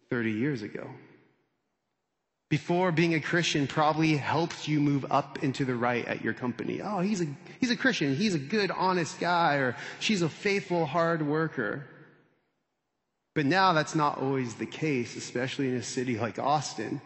30 0.09 0.31
years 0.31 0.61
ago 0.61 0.89
before 2.49 2.91
being 2.91 3.13
a 3.13 3.19
Christian 3.19 3.67
probably 3.67 4.17
helped 4.17 4.67
you 4.67 4.79
move 4.79 5.05
up 5.11 5.43
into 5.43 5.65
the 5.65 5.75
right 5.75 6.05
at 6.05 6.23
your 6.23 6.33
company. 6.33 6.81
Oh, 6.81 6.99
he's 6.99 7.21
a, 7.21 7.27
he's 7.59 7.69
a 7.69 7.77
Christian. 7.77 8.15
He's 8.15 8.33
a 8.33 8.39
good, 8.39 8.71
honest 8.71 9.19
guy, 9.19 9.55
or 9.55 9.75
she's 9.99 10.23
a 10.23 10.29
faithful, 10.29 10.87
hard 10.87 11.21
worker. 11.21 11.85
But 13.35 13.45
now 13.45 13.73
that's 13.73 13.93
not 13.93 14.17
always 14.17 14.55
the 14.55 14.65
case, 14.65 15.15
especially 15.15 15.69
in 15.69 15.75
a 15.75 15.83
city 15.83 16.17
like 16.17 16.39
Austin. 16.39 17.01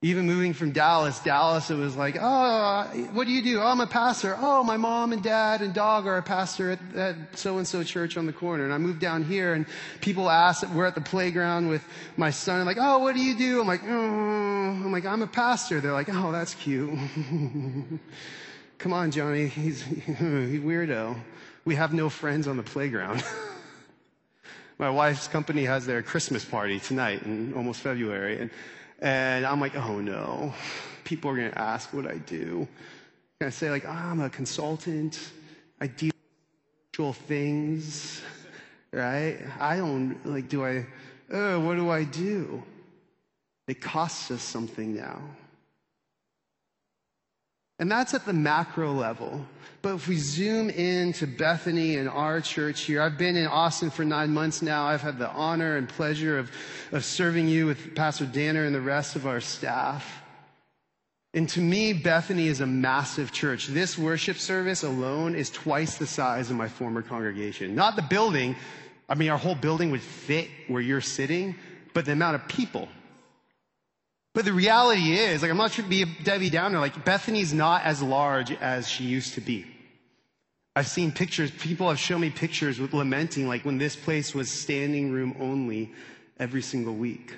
Even 0.00 0.26
moving 0.26 0.52
from 0.52 0.70
Dallas, 0.70 1.18
Dallas, 1.18 1.70
it 1.70 1.74
was 1.74 1.96
like, 1.96 2.16
oh, 2.20 2.84
what 3.14 3.26
do 3.26 3.32
you 3.32 3.42
do? 3.42 3.58
Oh, 3.58 3.66
I'm 3.66 3.80
a 3.80 3.86
pastor. 3.86 4.36
Oh, 4.38 4.62
my 4.62 4.76
mom 4.76 5.12
and 5.12 5.20
dad 5.20 5.60
and 5.60 5.74
dog 5.74 6.06
are 6.06 6.18
a 6.18 6.22
pastor 6.22 6.78
at, 6.94 7.16
so-and-so 7.36 7.82
church 7.82 8.16
on 8.16 8.24
the 8.24 8.32
corner. 8.32 8.62
And 8.62 8.72
I 8.72 8.78
moved 8.78 9.00
down 9.00 9.24
here 9.24 9.54
and 9.54 9.66
people 10.00 10.30
ask, 10.30 10.64
we're 10.72 10.86
at 10.86 10.94
the 10.94 11.00
playground 11.00 11.68
with 11.68 11.84
my 12.16 12.30
son, 12.30 12.64
like, 12.64 12.76
oh, 12.80 13.00
what 13.00 13.16
do 13.16 13.20
you 13.20 13.36
do? 13.36 13.60
I'm 13.60 13.66
like, 13.66 13.82
oh, 13.82 13.88
I'm 13.88 14.92
like, 14.92 15.04
I'm 15.04 15.22
a 15.22 15.26
pastor. 15.26 15.80
They're 15.80 15.90
like, 15.90 16.08
oh, 16.12 16.30
that's 16.30 16.54
cute. 16.54 16.96
Come 18.78 18.92
on, 18.92 19.10
Johnny. 19.10 19.48
He's, 19.48 19.82
he's 19.82 20.60
weirdo. 20.60 21.18
We 21.64 21.74
have 21.74 21.92
no 21.92 22.08
friends 22.08 22.46
on 22.46 22.56
the 22.56 22.62
playground. 22.62 23.24
my 24.78 24.90
wife's 24.90 25.26
company 25.26 25.64
has 25.64 25.86
their 25.86 26.04
Christmas 26.04 26.44
party 26.44 26.78
tonight 26.78 27.22
in 27.22 27.52
almost 27.54 27.80
February. 27.80 28.38
And 28.38 28.50
and 28.98 29.46
I'm 29.46 29.60
like, 29.60 29.76
oh 29.76 30.00
no, 30.00 30.52
people 31.04 31.30
are 31.30 31.36
going 31.36 31.50
to 31.50 31.58
ask 31.60 31.92
what 31.92 32.06
I 32.06 32.18
do. 32.18 32.66
Can 33.40 33.46
I 33.46 33.50
say, 33.50 33.70
like, 33.70 33.84
oh, 33.86 33.90
I'm 33.90 34.20
a 34.20 34.30
consultant, 34.30 35.30
I 35.80 35.86
deal 35.86 36.10
with 36.98 37.16
things, 37.16 38.20
right? 38.92 39.38
I 39.60 39.76
don't, 39.76 40.18
like, 40.26 40.48
do 40.48 40.64
I, 40.64 40.86
oh, 41.32 41.60
what 41.60 41.76
do 41.76 41.90
I 41.90 42.02
do? 42.04 42.62
It 43.68 43.80
costs 43.80 44.30
us 44.30 44.42
something 44.42 44.96
now. 44.96 45.20
And 47.78 47.90
that's 47.90 48.14
at 48.14 48.24
the 48.24 48.32
macro 48.32 48.92
level. 48.92 49.46
But 49.82 49.94
if 49.94 50.08
we 50.08 50.16
zoom 50.16 50.70
in 50.70 51.12
to 51.14 51.26
Bethany 51.26 51.96
and 51.96 52.08
our 52.08 52.40
church 52.40 52.82
here, 52.82 53.00
I've 53.00 53.16
been 53.16 53.36
in 53.36 53.46
Austin 53.46 53.90
for 53.90 54.04
nine 54.04 54.34
months 54.34 54.60
now. 54.60 54.86
I've 54.86 55.02
had 55.02 55.18
the 55.18 55.30
honor 55.30 55.76
and 55.76 55.88
pleasure 55.88 56.38
of, 56.38 56.50
of 56.90 57.04
serving 57.04 57.46
you 57.46 57.66
with 57.66 57.94
Pastor 57.94 58.26
Danner 58.26 58.64
and 58.64 58.74
the 58.74 58.80
rest 58.80 59.14
of 59.14 59.26
our 59.26 59.40
staff. 59.40 60.22
And 61.34 61.48
to 61.50 61.60
me, 61.60 61.92
Bethany 61.92 62.48
is 62.48 62.60
a 62.60 62.66
massive 62.66 63.30
church. 63.30 63.68
This 63.68 63.96
worship 63.96 64.38
service 64.38 64.82
alone 64.82 65.36
is 65.36 65.50
twice 65.50 65.98
the 65.98 66.06
size 66.06 66.50
of 66.50 66.56
my 66.56 66.68
former 66.68 67.02
congregation. 67.02 67.76
Not 67.76 67.94
the 67.94 68.02
building. 68.02 68.56
I 69.08 69.14
mean, 69.14 69.30
our 69.30 69.38
whole 69.38 69.54
building 69.54 69.92
would 69.92 70.02
fit 70.02 70.48
where 70.66 70.82
you're 70.82 71.00
sitting, 71.00 71.54
but 71.94 72.06
the 72.06 72.12
amount 72.12 72.34
of 72.34 72.48
people 72.48 72.88
but 74.38 74.44
the 74.44 74.52
reality 74.52 75.14
is, 75.14 75.42
like, 75.42 75.50
I'm 75.50 75.56
not 75.56 75.72
trying 75.72 75.86
to 75.86 75.90
be 75.90 76.02
a 76.02 76.06
Debbie 76.22 76.48
Downer, 76.48 76.78
like, 76.78 77.04
Bethany's 77.04 77.52
not 77.52 77.82
as 77.82 78.00
large 78.00 78.52
as 78.52 78.88
she 78.88 79.02
used 79.02 79.34
to 79.34 79.40
be. 79.40 79.66
I've 80.76 80.86
seen 80.86 81.10
pictures, 81.10 81.50
people 81.50 81.88
have 81.88 81.98
shown 81.98 82.20
me 82.20 82.30
pictures 82.30 82.78
with 82.78 82.94
lamenting, 82.94 83.48
like, 83.48 83.64
when 83.64 83.78
this 83.78 83.96
place 83.96 84.36
was 84.36 84.48
standing 84.48 85.10
room 85.10 85.34
only 85.40 85.90
every 86.38 86.62
single 86.62 86.94
week. 86.94 87.34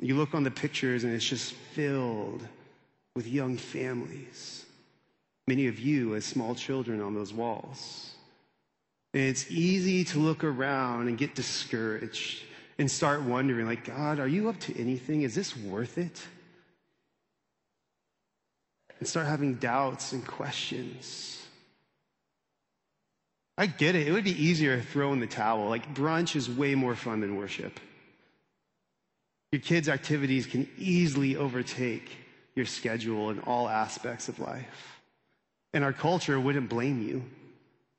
You 0.00 0.16
look 0.16 0.34
on 0.34 0.42
the 0.42 0.50
pictures 0.50 1.04
and 1.04 1.14
it's 1.14 1.24
just 1.24 1.52
filled 1.52 2.44
with 3.14 3.28
young 3.28 3.56
families. 3.56 4.66
Many 5.46 5.68
of 5.68 5.78
you 5.78 6.16
as 6.16 6.24
small 6.24 6.56
children 6.56 7.00
on 7.00 7.14
those 7.14 7.32
walls. 7.32 8.14
And 9.14 9.22
it's 9.22 9.48
easy 9.48 10.02
to 10.06 10.18
look 10.18 10.42
around 10.42 11.06
and 11.06 11.16
get 11.16 11.36
discouraged 11.36 12.42
and 12.80 12.90
start 12.90 13.20
wondering, 13.20 13.66
like, 13.66 13.84
God, 13.84 14.18
are 14.18 14.26
you 14.26 14.48
up 14.48 14.58
to 14.60 14.80
anything? 14.80 15.20
Is 15.20 15.34
this 15.34 15.54
worth 15.54 15.98
it? 15.98 16.26
And 18.98 19.06
start 19.06 19.26
having 19.26 19.56
doubts 19.56 20.12
and 20.12 20.26
questions. 20.26 21.46
I 23.58 23.66
get 23.66 23.94
it. 23.96 24.08
It 24.08 24.12
would 24.12 24.24
be 24.24 24.42
easier 24.42 24.78
to 24.78 24.82
throw 24.82 25.12
in 25.12 25.20
the 25.20 25.26
towel. 25.26 25.68
Like, 25.68 25.94
brunch 25.94 26.34
is 26.34 26.48
way 26.48 26.74
more 26.74 26.94
fun 26.94 27.20
than 27.20 27.36
worship. 27.36 27.78
Your 29.52 29.60
kids' 29.60 29.90
activities 29.90 30.46
can 30.46 30.66
easily 30.78 31.36
overtake 31.36 32.10
your 32.54 32.64
schedule 32.64 33.28
in 33.28 33.40
all 33.40 33.68
aspects 33.68 34.30
of 34.30 34.38
life. 34.38 35.02
And 35.74 35.84
our 35.84 35.92
culture 35.92 36.40
wouldn't 36.40 36.70
blame 36.70 37.06
you. 37.06 37.24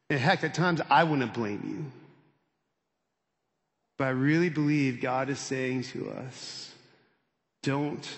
And 0.09 0.19
heck, 0.19 0.43
at 0.43 0.55
times 0.55 0.81
I 0.89 1.03
wouldn't 1.03 1.35
blame 1.35 1.61
you. 1.67 2.00
But 4.01 4.07
I 4.07 4.11
really 4.13 4.49
believe 4.49 4.99
God 4.99 5.29
is 5.29 5.37
saying 5.37 5.83
to 5.93 6.09
us 6.09 6.71
don't 7.61 8.09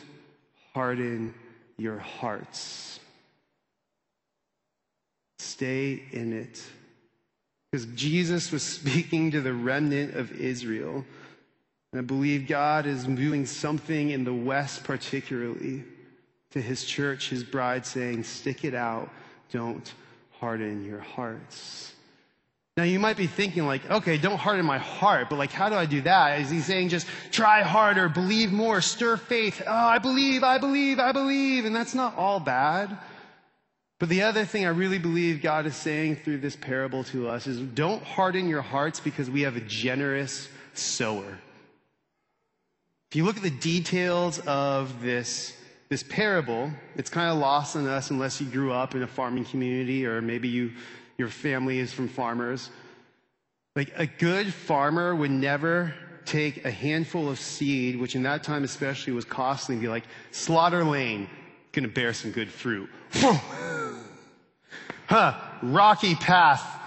harden 0.74 1.34
your 1.76 1.98
hearts. 1.98 3.02
Stay 5.39 6.04
in 6.13 6.32
it. 6.32 6.63
Because 7.69 7.86
Jesus 7.96 8.50
was 8.50 8.63
speaking 8.80 9.32
to 9.32 9.41
the 9.41 9.52
remnant 9.52 10.15
of 10.15 10.32
Israel. 10.39 11.04
And 11.91 12.00
I 12.00 12.02
believe 12.02 12.48
God 12.48 12.86
is 12.86 13.06
moving 13.06 13.46
something 13.46 14.12
in 14.12 14.24
the 14.24 14.34
West, 14.34 14.86
particularly, 14.86 15.84
to 16.52 16.62
his 16.62 16.86
church, 16.86 17.30
his 17.30 17.43
bride, 17.43 17.86
saying, 17.86 18.24
Stick 18.24 18.63
it 18.63 18.74
out. 18.74 19.10
Don't 19.52 19.93
harden 20.39 20.86
your 20.86 21.02
hearts. 21.02 21.92
Now 22.76 22.84
you 22.84 22.98
might 22.98 23.18
be 23.18 23.28
thinking 23.28 23.68
like, 23.68 23.88
okay, 23.90 24.18
don't 24.18 24.38
harden 24.38 24.66
my 24.66 24.80
heart, 24.80 25.30
but 25.30 25.38
like, 25.38 25.52
how 25.52 25.70
do 25.70 25.76
I 25.76 25.86
do 25.86 26.02
that? 26.02 26.42
Is 26.42 26.50
he 26.50 26.60
saying 26.60 26.90
just 26.90 27.08
try 27.32 27.62
harder, 27.62 28.10
believe 28.10 28.52
more, 28.52 28.82
stir 28.82 29.18
faith? 29.18 29.62
Oh, 29.66 29.72
I 29.72 30.00
believe, 30.00 30.44
I 30.44 30.58
believe, 30.58 30.98
I 30.98 31.12
believe. 31.12 31.66
And 31.66 31.76
that's 31.76 31.94
not 31.94 32.18
all 32.18 32.40
bad. 32.40 32.98
But 34.00 34.10
the 34.10 34.24
other 34.24 34.44
thing 34.44 34.66
I 34.66 34.70
really 34.70 34.98
believe 34.98 35.42
God 35.42 35.68
is 35.68 35.76
saying 35.76 36.18
through 36.18 36.40
this 36.40 36.56
parable 36.56 37.04
to 37.06 37.30
us 37.30 37.46
is 37.46 37.60
don't 37.60 38.04
harden 38.04 38.50
your 38.50 38.64
hearts 38.64 39.00
because 39.00 39.30
we 39.30 39.42
have 39.42 39.56
a 39.56 39.62
generous 39.62 40.50
sower. 40.74 41.40
If 43.12 43.18
you 43.18 43.24
look 43.24 43.38
at 43.38 43.44
the 43.44 43.52
details 43.52 44.40
of 44.40 45.04
this, 45.04 45.56
this 45.90 46.02
parable, 46.02 46.72
it's 46.96 47.12
kind 47.12 47.30
of 47.30 47.38
lost 47.38 47.76
on 47.76 47.88
us 47.88 48.10
unless 48.10 48.42
you 48.42 48.48
grew 48.48 48.74
up 48.74 48.96
in 48.96 49.04
a 49.04 49.08
farming 49.08 49.46
community 49.46 50.08
or 50.08 50.20
maybe 50.20 50.48
you 50.48 50.72
your 51.17 51.30
family 51.30 51.80
is 51.80 51.93
from 51.93 52.08
farmers. 52.08 52.69
Like 53.76 53.93
a 53.97 54.06
good 54.06 54.54
farmer 54.54 55.15
would 55.15 55.32
never 55.32 55.93
take 56.26 56.65
a 56.65 56.71
handful 56.71 57.30
of 57.30 57.39
seed, 57.39 57.99
which 57.99 58.15
in 58.15 58.23
that 58.23 58.43
time 58.43 58.63
especially 58.63 59.13
was 59.13 59.26
costly, 59.26 59.76
and 59.76 59.82
be 59.82 59.88
like, 59.88 60.04
Slaughter 60.32 60.84
Lane, 60.84 61.30
gonna 61.71 61.88
bear 61.88 62.13
some 62.13 62.32
good 62.32 62.49
fruit. 62.52 62.89
huh, 65.08 65.34
rocky 65.62 66.15
path. 66.15 66.80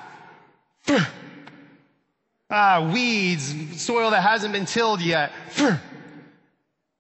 ah, 2.50 2.90
weeds, 2.92 3.80
soil 3.80 4.10
that 4.10 4.22
hasn't 4.22 4.52
been 4.52 4.66
tilled 4.66 5.00
yet. 5.00 5.32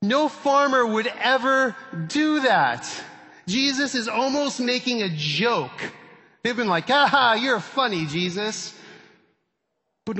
No 0.02 0.28
farmer 0.28 0.86
would 0.86 1.06
ever 1.20 1.74
do 2.06 2.40
that. 2.40 2.86
Jesus 3.46 3.94
is 3.94 4.08
almost 4.08 4.60
making 4.60 5.02
a 5.02 5.08
joke 5.08 5.92
They've 6.46 6.56
been 6.56 6.68
like, 6.68 6.88
aha, 6.88 7.34
you're 7.34 7.58
funny, 7.58 8.06
Jesus. 8.06 8.72
But 10.04 10.16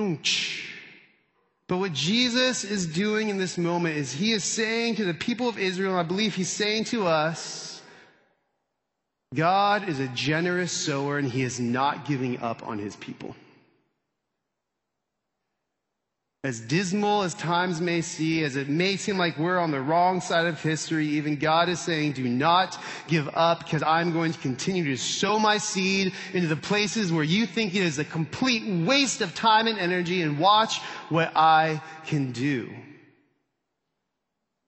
what 1.68 1.92
Jesus 1.92 2.64
is 2.64 2.88
doing 2.88 3.28
in 3.28 3.38
this 3.38 3.56
moment 3.56 3.96
is 3.96 4.10
he 4.12 4.32
is 4.32 4.42
saying 4.42 4.96
to 4.96 5.04
the 5.04 5.14
people 5.14 5.48
of 5.48 5.56
Israel, 5.56 5.92
and 5.92 6.00
I 6.00 6.02
believe 6.02 6.34
he's 6.34 6.50
saying 6.50 6.86
to 6.86 7.06
us, 7.06 7.80
God 9.36 9.88
is 9.88 10.00
a 10.00 10.08
generous 10.08 10.72
sower 10.72 11.16
and 11.16 11.30
he 11.30 11.44
is 11.44 11.60
not 11.60 12.06
giving 12.06 12.40
up 12.40 12.66
on 12.66 12.80
his 12.80 12.96
people. 12.96 13.36
As 16.46 16.60
dismal 16.60 17.24
as 17.24 17.34
times 17.34 17.80
may 17.80 18.02
seem, 18.02 18.44
as 18.44 18.54
it 18.54 18.68
may 18.68 18.96
seem 18.96 19.18
like 19.18 19.36
we're 19.36 19.58
on 19.58 19.72
the 19.72 19.80
wrong 19.80 20.20
side 20.20 20.46
of 20.46 20.62
history, 20.62 21.04
even 21.08 21.34
God 21.34 21.68
is 21.68 21.80
saying, 21.80 22.12
do 22.12 22.22
not 22.22 22.80
give 23.08 23.28
up 23.34 23.64
because 23.64 23.82
I'm 23.82 24.12
going 24.12 24.32
to 24.32 24.38
continue 24.38 24.84
to 24.84 24.96
sow 24.96 25.40
my 25.40 25.58
seed 25.58 26.12
into 26.32 26.46
the 26.46 26.54
places 26.54 27.10
where 27.10 27.24
you 27.24 27.46
think 27.46 27.74
it 27.74 27.82
is 27.82 27.98
a 27.98 28.04
complete 28.04 28.62
waste 28.86 29.22
of 29.22 29.34
time 29.34 29.66
and 29.66 29.76
energy 29.76 30.22
and 30.22 30.38
watch 30.38 30.78
what 31.08 31.36
I 31.36 31.82
can 32.06 32.30
do. 32.30 32.72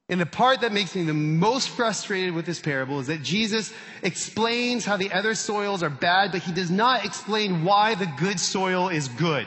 And 0.09 0.21
the 0.21 0.27
part 0.27 0.63
that 0.63 0.73
makes 0.73 0.97
me 0.97 1.05
the 1.05 1.15
most 1.15 1.69
frustrated 1.69 2.35
with 2.35 2.45
this 2.45 2.59
parable 2.59 2.99
is 2.99 3.07
that 3.07 3.23
Jesus 3.23 3.73
explains 4.03 4.85
how 4.85 4.97
the 4.97 5.13
other 5.13 5.37
soils 5.37 5.85
are 5.85 5.91
bad, 5.91 6.33
but 6.33 6.43
he 6.43 6.51
does 6.51 6.73
not 6.73 7.05
explain 7.05 7.63
why 7.63 7.95
the 7.95 8.13
good 8.19 8.41
soil 8.41 8.89
is 8.89 9.07
good. 9.07 9.47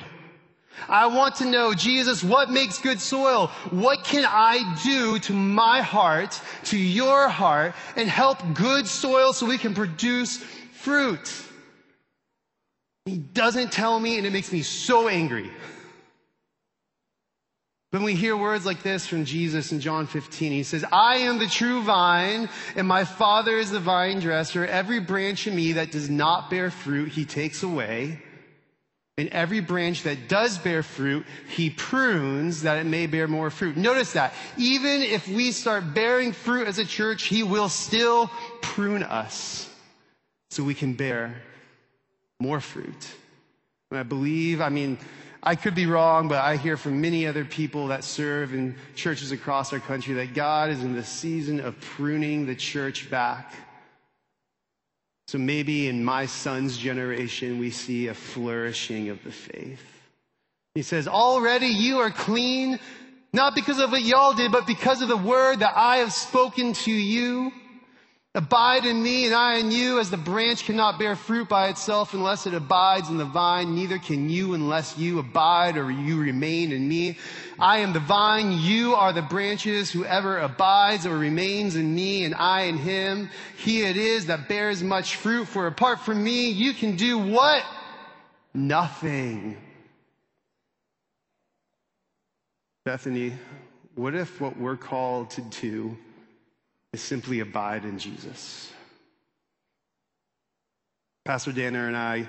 I 0.89 1.07
want 1.07 1.35
to 1.35 1.45
know, 1.45 1.73
Jesus, 1.73 2.23
what 2.23 2.49
makes 2.49 2.79
good 2.79 2.99
soil? 2.99 3.47
What 3.69 4.03
can 4.03 4.25
I 4.27 4.75
do 4.83 5.19
to 5.19 5.33
my 5.33 5.81
heart, 5.81 6.41
to 6.65 6.77
your 6.77 7.29
heart, 7.29 7.75
and 7.95 8.09
help 8.09 8.39
good 8.53 8.87
soil 8.87 9.33
so 9.33 9.45
we 9.45 9.57
can 9.57 9.73
produce 9.73 10.37
fruit? 10.73 11.31
He 13.05 13.17
doesn't 13.17 13.71
tell 13.71 13.99
me, 13.99 14.17
and 14.17 14.27
it 14.27 14.33
makes 14.33 14.51
me 14.51 14.61
so 14.61 15.07
angry. 15.07 15.51
When 17.91 18.03
we 18.03 18.15
hear 18.15 18.37
words 18.37 18.65
like 18.65 18.83
this 18.83 19.05
from 19.05 19.25
Jesus 19.25 19.73
in 19.73 19.81
John 19.81 20.07
15, 20.07 20.53
he 20.53 20.63
says, 20.63 20.85
I 20.93 21.17
am 21.17 21.39
the 21.39 21.47
true 21.47 21.83
vine, 21.83 22.47
and 22.77 22.87
my 22.87 23.03
Father 23.03 23.57
is 23.57 23.69
the 23.69 23.81
vine 23.81 24.21
dresser. 24.21 24.65
Every 24.65 25.01
branch 25.01 25.45
in 25.45 25.55
me 25.55 25.73
that 25.73 25.91
does 25.91 26.09
not 26.09 26.49
bear 26.49 26.71
fruit, 26.71 27.09
he 27.09 27.25
takes 27.25 27.63
away. 27.63 28.21
And 29.17 29.29
every 29.29 29.59
branch 29.59 30.03
that 30.03 30.29
does 30.29 30.57
bear 30.57 30.83
fruit, 30.83 31.25
he 31.49 31.69
prunes 31.69 32.63
that 32.63 32.77
it 32.77 32.85
may 32.85 33.07
bear 33.07 33.27
more 33.27 33.49
fruit. 33.49 33.77
Notice 33.77 34.13
that. 34.13 34.33
Even 34.57 35.01
if 35.01 35.27
we 35.27 35.51
start 35.51 35.93
bearing 35.93 36.31
fruit 36.31 36.67
as 36.67 36.79
a 36.79 36.85
church, 36.85 37.23
he 37.23 37.43
will 37.43 37.69
still 37.69 38.31
prune 38.61 39.03
us 39.03 39.69
so 40.49 40.63
we 40.63 40.73
can 40.73 40.93
bear 40.93 41.35
more 42.39 42.59
fruit. 42.59 43.11
And 43.91 43.99
I 43.99 44.03
believe, 44.03 44.61
I 44.61 44.69
mean, 44.69 44.97
I 45.43 45.55
could 45.55 45.75
be 45.75 45.85
wrong, 45.85 46.27
but 46.27 46.37
I 46.37 46.55
hear 46.55 46.77
from 46.77 47.01
many 47.01 47.27
other 47.27 47.43
people 47.43 47.87
that 47.87 48.03
serve 48.03 48.53
in 48.53 48.75
churches 48.95 49.31
across 49.31 49.73
our 49.73 49.79
country 49.79 50.13
that 50.15 50.33
God 50.33 50.69
is 50.69 50.83
in 50.83 50.95
the 50.95 51.03
season 51.03 51.59
of 51.59 51.79
pruning 51.81 52.45
the 52.45 52.55
church 52.55 53.09
back 53.09 53.53
so 55.31 55.37
maybe 55.37 55.87
in 55.87 56.03
my 56.03 56.25
son's 56.25 56.77
generation, 56.77 57.57
we 57.57 57.71
see 57.71 58.07
a 58.07 58.13
flourishing 58.13 59.07
of 59.07 59.23
the 59.23 59.31
faith. 59.31 59.79
He 60.75 60.81
says, 60.81 61.07
already 61.07 61.67
you 61.67 61.99
are 61.99 62.11
clean, 62.11 62.77
not 63.31 63.55
because 63.55 63.79
of 63.79 63.91
what 63.91 64.01
y'all 64.01 64.33
did, 64.33 64.51
but 64.51 64.67
because 64.67 65.01
of 65.01 65.07
the 65.07 65.15
word 65.15 65.59
that 65.59 65.71
I 65.73 65.99
have 65.99 66.11
spoken 66.11 66.73
to 66.73 66.91
you. 66.91 67.53
Abide 68.33 68.85
in 68.85 69.03
me 69.03 69.25
and 69.25 69.35
I 69.35 69.57
in 69.57 69.71
you 69.71 69.99
as 69.99 70.09
the 70.09 70.15
branch 70.15 70.63
cannot 70.63 70.97
bear 70.97 71.17
fruit 71.17 71.49
by 71.49 71.67
itself 71.67 72.13
unless 72.13 72.47
it 72.47 72.53
abides 72.53 73.09
in 73.09 73.17
the 73.17 73.25
vine. 73.25 73.75
Neither 73.75 73.97
can 73.97 74.29
you 74.29 74.53
unless 74.53 74.97
you 74.97 75.19
abide 75.19 75.75
or 75.75 75.91
you 75.91 76.17
remain 76.17 76.71
in 76.71 76.87
me. 76.87 77.17
I 77.59 77.79
am 77.79 77.91
the 77.91 77.99
vine. 77.99 78.53
You 78.53 78.95
are 78.95 79.11
the 79.11 79.21
branches. 79.21 79.91
Whoever 79.91 80.37
abides 80.37 81.05
or 81.05 81.17
remains 81.17 81.75
in 81.75 81.93
me 81.93 82.23
and 82.23 82.33
I 82.33 82.61
in 82.61 82.77
him, 82.77 83.29
he 83.57 83.81
it 83.81 83.97
is 83.97 84.27
that 84.27 84.47
bears 84.47 84.81
much 84.81 85.17
fruit. 85.17 85.49
For 85.49 85.67
apart 85.67 85.99
from 85.99 86.23
me, 86.23 86.51
you 86.51 86.73
can 86.73 86.95
do 86.95 87.17
what? 87.17 87.65
Nothing. 88.53 89.57
Bethany, 92.85 93.33
what 93.95 94.15
if 94.15 94.39
what 94.39 94.57
we're 94.57 94.77
called 94.77 95.31
to 95.31 95.41
do 95.41 95.97
is 96.93 97.01
simply 97.01 97.39
abide 97.39 97.85
in 97.85 97.97
Jesus. 97.97 98.71
Pastor 101.23 101.53
Dana 101.53 101.85
and 101.85 101.95
I 101.95 102.27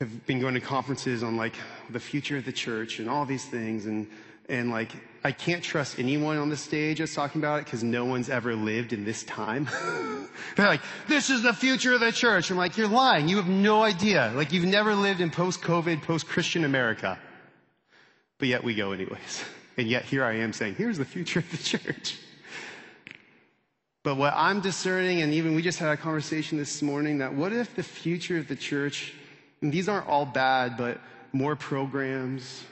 have 0.00 0.26
been 0.26 0.40
going 0.40 0.54
to 0.54 0.60
conferences 0.60 1.22
on 1.22 1.36
like 1.36 1.54
the 1.90 2.00
future 2.00 2.38
of 2.38 2.44
the 2.46 2.52
church 2.52 2.98
and 2.98 3.10
all 3.10 3.26
these 3.26 3.44
things 3.44 3.86
and 3.86 4.06
and 4.48 4.70
like 4.70 4.90
I 5.22 5.32
can't 5.32 5.62
trust 5.62 5.98
anyone 5.98 6.38
on 6.38 6.48
the 6.48 6.56
stage 6.56 6.98
that's 6.98 7.14
talking 7.14 7.40
about 7.40 7.60
it 7.60 7.64
because 7.64 7.82
no 7.82 8.04
one's 8.04 8.28
ever 8.28 8.54
lived 8.54 8.92
in 8.92 9.04
this 9.04 9.22
time. 9.24 9.68
They're 10.56 10.66
like, 10.66 10.82
this 11.08 11.30
is 11.30 11.42
the 11.42 11.54
future 11.54 11.94
of 11.94 12.00
the 12.00 12.12
church. 12.12 12.50
I'm 12.50 12.56
like, 12.56 12.76
you're 12.76 12.88
lying. 12.88 13.28
You 13.28 13.36
have 13.36 13.48
no 13.48 13.82
idea. 13.82 14.32
Like 14.34 14.52
you've 14.52 14.66
never 14.66 14.94
lived 14.94 15.20
in 15.20 15.30
post-COVID, 15.30 16.02
post-Christian 16.02 16.64
America. 16.64 17.18
But 18.38 18.48
yet 18.48 18.64
we 18.64 18.74
go 18.74 18.92
anyways. 18.92 19.44
And 19.78 19.88
yet 19.88 20.04
here 20.04 20.24
I 20.24 20.36
am 20.36 20.52
saying, 20.52 20.74
here's 20.76 20.98
the 20.98 21.04
future 21.06 21.38
of 21.40 21.50
the 21.50 21.56
church. 21.78 22.18
But 24.04 24.16
what 24.16 24.34
I'm 24.36 24.60
discerning, 24.60 25.22
and 25.22 25.32
even 25.32 25.54
we 25.54 25.62
just 25.62 25.78
had 25.78 25.88
a 25.88 25.96
conversation 25.96 26.58
this 26.58 26.82
morning, 26.82 27.18
that 27.18 27.34
what 27.34 27.52
if 27.52 27.74
the 27.74 27.82
future 27.82 28.36
of 28.36 28.46
the 28.46 28.54
church, 28.54 29.14
and 29.62 29.72
these 29.72 29.88
aren't 29.88 30.06
all 30.06 30.26
bad, 30.26 30.76
but 30.76 31.00
more 31.32 31.56
programs, 31.56 32.64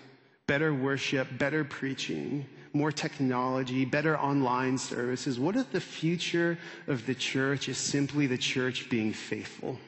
better 0.47 0.75
worship, 0.75 1.27
better 1.38 1.64
preaching, 1.64 2.45
more 2.75 2.92
technology, 2.92 3.87
better 3.87 4.18
online 4.18 4.77
services. 4.77 5.40
What 5.40 5.57
if 5.57 5.73
the 5.73 5.81
future 5.81 6.59
of 6.87 7.07
the 7.07 7.14
church 7.14 7.68
is 7.68 7.79
simply 7.79 8.27
the 8.27 8.38
church 8.38 8.90
being 8.90 9.14
faithful? 9.14 9.79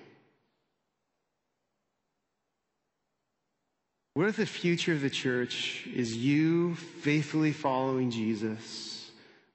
What 4.14 4.28
if 4.28 4.36
the 4.36 4.46
future 4.46 4.92
of 4.92 5.00
the 5.02 5.10
church 5.10 5.86
is 5.92 6.16
you 6.16 6.76
faithfully 6.76 7.52
following 7.52 8.10
Jesus? 8.10 8.93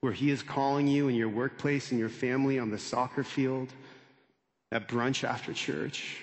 Where 0.00 0.12
He 0.12 0.30
is 0.30 0.42
calling 0.42 0.86
you 0.86 1.08
in 1.08 1.14
your 1.14 1.28
workplace, 1.28 1.92
in 1.92 1.98
your 1.98 2.08
family, 2.08 2.58
on 2.58 2.70
the 2.70 2.78
soccer 2.78 3.24
field, 3.24 3.68
at 4.72 4.88
brunch 4.88 5.24
after 5.24 5.52
church, 5.52 6.16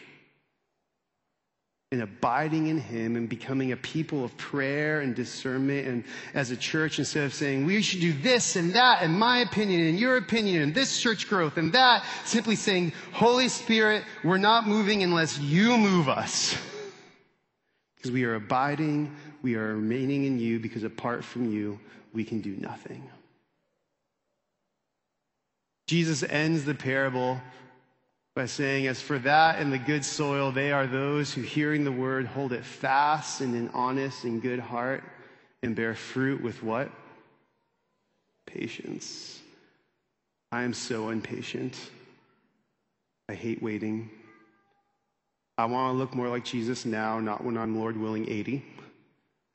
and 1.92 2.02
abiding 2.02 2.68
in 2.68 2.80
Him 2.80 3.16
and 3.16 3.30
becoming 3.30 3.72
a 3.72 3.78
people 3.78 4.26
of 4.26 4.36
prayer 4.36 5.02
and 5.02 5.16
discernment. 5.16 5.88
And 5.88 6.04
as 6.34 6.52
a 6.52 6.58
church, 6.58 7.00
instead 7.00 7.24
of 7.24 7.34
saying, 7.34 7.66
we 7.66 7.82
should 7.82 8.02
do 8.02 8.14
this 8.14 8.56
and 8.56 8.74
that, 8.74 9.04
and 9.04 9.18
my 9.18 9.40
opinion, 9.40 9.88
and 9.88 10.00
your 10.00 10.18
opinion, 10.18 10.64
and 10.64 10.76
this 10.76 11.00
church 11.00 11.30
growth 11.30 11.58
and 11.58 11.72
that, 11.74 12.04
simply 12.26 12.56
saying, 12.56 12.94
Holy 13.14 13.48
Spirit, 13.48 14.04
we're 14.24 14.38
not 14.38 14.68
moving 14.68 15.04
unless 15.04 15.40
you 15.40 15.78
move 15.78 16.10
us. 16.10 16.58
Because 17.96 18.12
we 18.12 18.26
are 18.26 18.36
abiding, 18.36 19.16
we 19.42 19.56
are 19.56 19.76
remaining 19.76 20.26
in 20.26 20.40
you, 20.40 20.60
because 20.60 20.84
apart 20.84 21.24
from 21.24 21.52
you, 21.52 21.80
we 22.14 22.24
can 22.24 22.42
do 22.42 22.56
nothing. 22.58 23.08
Jesus 25.88 26.22
ends 26.24 26.66
the 26.66 26.76
parable 26.76 27.42
by 28.36 28.46
saying, 28.46 28.88
As 28.88 29.02
for 29.02 29.18
that 29.20 29.60
and 29.60 29.72
the 29.72 29.80
good 29.80 30.06
soil, 30.06 30.52
they 30.52 30.72
are 30.72 30.86
those 30.86 31.34
who, 31.34 31.42
hearing 31.42 31.84
the 31.84 31.92
word, 31.92 32.28
hold 32.28 32.54
it 32.54 32.64
fast 32.64 33.42
in 33.42 33.56
an 33.56 33.70
honest 33.74 34.26
and 34.26 34.42
good 34.42 34.60
heart 34.60 35.04
and 35.64 35.76
bear 35.76 35.96
fruit 35.96 36.44
with 36.44 36.62
what? 36.62 36.92
Patience. 38.46 39.40
I 40.52 40.64
am 40.64 40.74
so 40.74 41.10
impatient. 41.10 41.76
I 43.30 43.34
hate 43.34 43.62
waiting. 43.62 44.10
I 45.58 45.66
want 45.66 45.94
to 45.94 45.98
look 45.98 46.14
more 46.14 46.30
like 46.30 46.46
Jesus 46.46 46.86
now, 46.86 47.20
not 47.20 47.44
when 47.44 47.58
I'm, 47.58 47.78
Lord 47.78 47.98
willing, 47.98 48.30
80. 48.30 48.64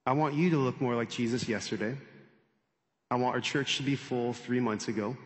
I 0.04 0.12
want 0.12 0.34
you 0.34 0.50
to 0.50 0.56
look 0.56 0.80
more 0.80 0.96
like 0.96 1.08
Jesus 1.08 1.48
yesterday. 1.48 1.96
I 3.10 3.14
want 3.14 3.34
our 3.34 3.40
church 3.40 3.76
to 3.76 3.82
be 3.82 3.94
full 3.94 4.32
three 4.32 4.58
months 4.58 4.88
ago. 4.88 5.16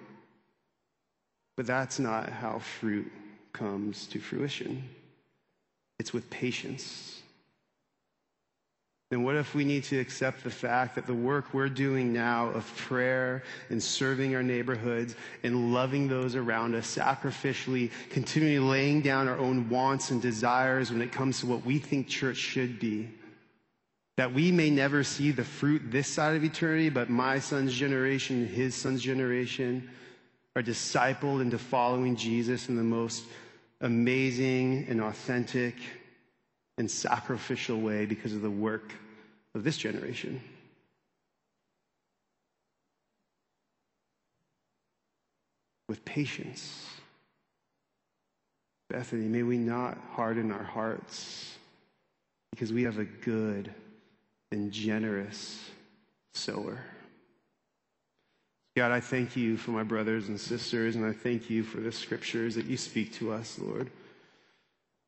But 1.56 1.66
that's 1.66 1.98
not 1.98 2.28
how 2.28 2.58
fruit 2.58 3.10
comes 3.52 4.06
to 4.08 4.20
fruition. 4.20 4.84
It's 5.98 6.12
with 6.12 6.28
patience. 6.28 7.22
Then 9.10 9.22
what 9.22 9.36
if 9.36 9.54
we 9.54 9.64
need 9.64 9.84
to 9.84 9.98
accept 10.00 10.42
the 10.42 10.50
fact 10.50 10.96
that 10.96 11.06
the 11.06 11.14
work 11.14 11.54
we're 11.54 11.68
doing 11.68 12.12
now 12.12 12.48
of 12.48 12.66
prayer 12.76 13.44
and 13.70 13.80
serving 13.80 14.34
our 14.34 14.42
neighborhoods 14.42 15.14
and 15.44 15.72
loving 15.72 16.08
those 16.08 16.34
around 16.34 16.74
us 16.74 16.96
sacrificially, 16.96 17.92
continually 18.10 18.58
laying 18.58 19.02
down 19.02 19.28
our 19.28 19.38
own 19.38 19.68
wants 19.68 20.10
and 20.10 20.20
desires 20.20 20.90
when 20.90 21.02
it 21.02 21.12
comes 21.12 21.38
to 21.40 21.46
what 21.46 21.64
we 21.64 21.78
think 21.78 22.08
church 22.08 22.36
should 22.36 22.80
be, 22.80 23.08
that 24.16 24.34
we 24.34 24.50
may 24.50 24.70
never 24.70 25.04
see 25.04 25.30
the 25.30 25.44
fruit 25.44 25.82
this 25.86 26.08
side 26.08 26.34
of 26.34 26.42
eternity, 26.42 26.90
but 26.90 27.08
my 27.08 27.38
son's 27.38 27.72
generation, 27.72 28.44
his 28.44 28.74
son's 28.74 29.02
generation, 29.02 29.88
are 30.56 30.62
discipled 30.62 31.42
into 31.42 31.58
following 31.58 32.16
Jesus 32.16 32.70
in 32.70 32.76
the 32.76 32.82
most 32.82 33.24
amazing 33.82 34.86
and 34.88 35.02
authentic 35.02 35.74
and 36.78 36.90
sacrificial 36.90 37.78
way 37.78 38.06
because 38.06 38.32
of 38.32 38.40
the 38.40 38.50
work 38.50 38.94
of 39.54 39.64
this 39.64 39.76
generation. 39.76 40.40
With 45.90 46.02
patience. 46.06 46.86
Bethany, 48.88 49.26
may 49.26 49.42
we 49.42 49.58
not 49.58 49.98
harden 50.12 50.50
our 50.52 50.62
hearts 50.62 51.54
because 52.50 52.72
we 52.72 52.84
have 52.84 52.98
a 52.98 53.04
good 53.04 53.72
and 54.50 54.72
generous 54.72 55.68
sower. 56.32 56.78
God, 58.76 58.92
I 58.92 59.00
thank 59.00 59.36
you 59.36 59.56
for 59.56 59.70
my 59.70 59.82
brothers 59.82 60.28
and 60.28 60.38
sisters, 60.38 60.96
and 60.96 61.06
I 61.06 61.12
thank 61.12 61.48
you 61.48 61.62
for 61.62 61.80
the 61.80 61.90
scriptures 61.90 62.54
that 62.56 62.66
you 62.66 62.76
speak 62.76 63.14
to 63.14 63.32
us, 63.32 63.58
Lord. 63.58 63.90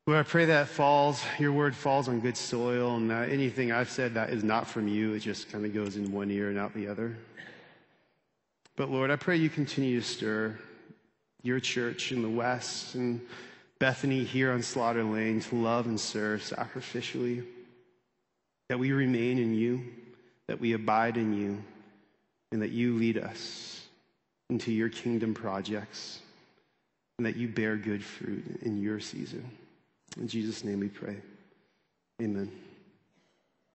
Lord, 0.07 0.21
I 0.21 0.23
pray 0.23 0.47
that 0.47 0.69
falls, 0.69 1.23
your 1.39 1.53
word 1.53 1.77
falls 1.77 2.09
on 2.09 2.21
good 2.21 2.39
soil, 2.39 2.97
and 2.97 3.11
that 3.11 3.29
anything 3.29 3.71
I've 3.71 3.91
said 3.91 4.15
that 4.15 4.31
is 4.31 4.43
not 4.43 4.67
from 4.67 4.89
you, 4.89 5.13
it 5.13 5.19
just 5.19 5.53
kind 5.53 5.67
of 5.67 5.75
goes 5.75 5.97
in 5.97 6.11
one 6.11 6.31
ear 6.31 6.49
and 6.49 6.59
out 6.59 6.73
the 6.73 6.89
other. 6.89 7.19
But 8.75 8.89
Lord, 8.89 9.11
I 9.11 9.17
pray 9.17 9.37
you 9.37 9.51
continue 9.51 10.01
to 10.01 10.07
stir 10.07 10.59
your 11.43 11.61
church 11.61 12.11
in 12.11 12.23
the 12.23 12.31
West 12.31 12.95
and 12.95 13.21
Bethany 13.79 14.25
here 14.25 14.51
on 14.51 14.63
Slaughter 14.63 15.05
Lane 15.05 15.43
to 15.43 15.57
love 15.57 15.85
and 15.85 16.01
serve 16.01 16.41
sacrificially. 16.41 17.45
That 18.71 18.79
we 18.79 18.93
remain 18.93 19.39
in 19.39 19.55
you, 19.55 19.83
that 20.47 20.59
we 20.59 20.73
abide 20.73 21.19
in 21.19 21.39
you, 21.39 21.63
and 22.53 22.63
that 22.63 22.71
you 22.71 22.97
lead 22.97 23.19
us 23.19 23.87
into 24.51 24.73
your 24.73 24.89
kingdom 24.89 25.35
projects, 25.35 26.21
and 27.19 27.27
that 27.27 27.37
you 27.37 27.49
bear 27.49 27.77
good 27.77 28.03
fruit 28.03 28.61
in 28.63 28.81
your 28.81 29.01
season. 29.01 29.45
In 30.17 30.27
Jesus' 30.27 30.65
name 30.65 30.81
we 30.81 30.89
pray. 30.89 31.17
Amen. 32.23 32.51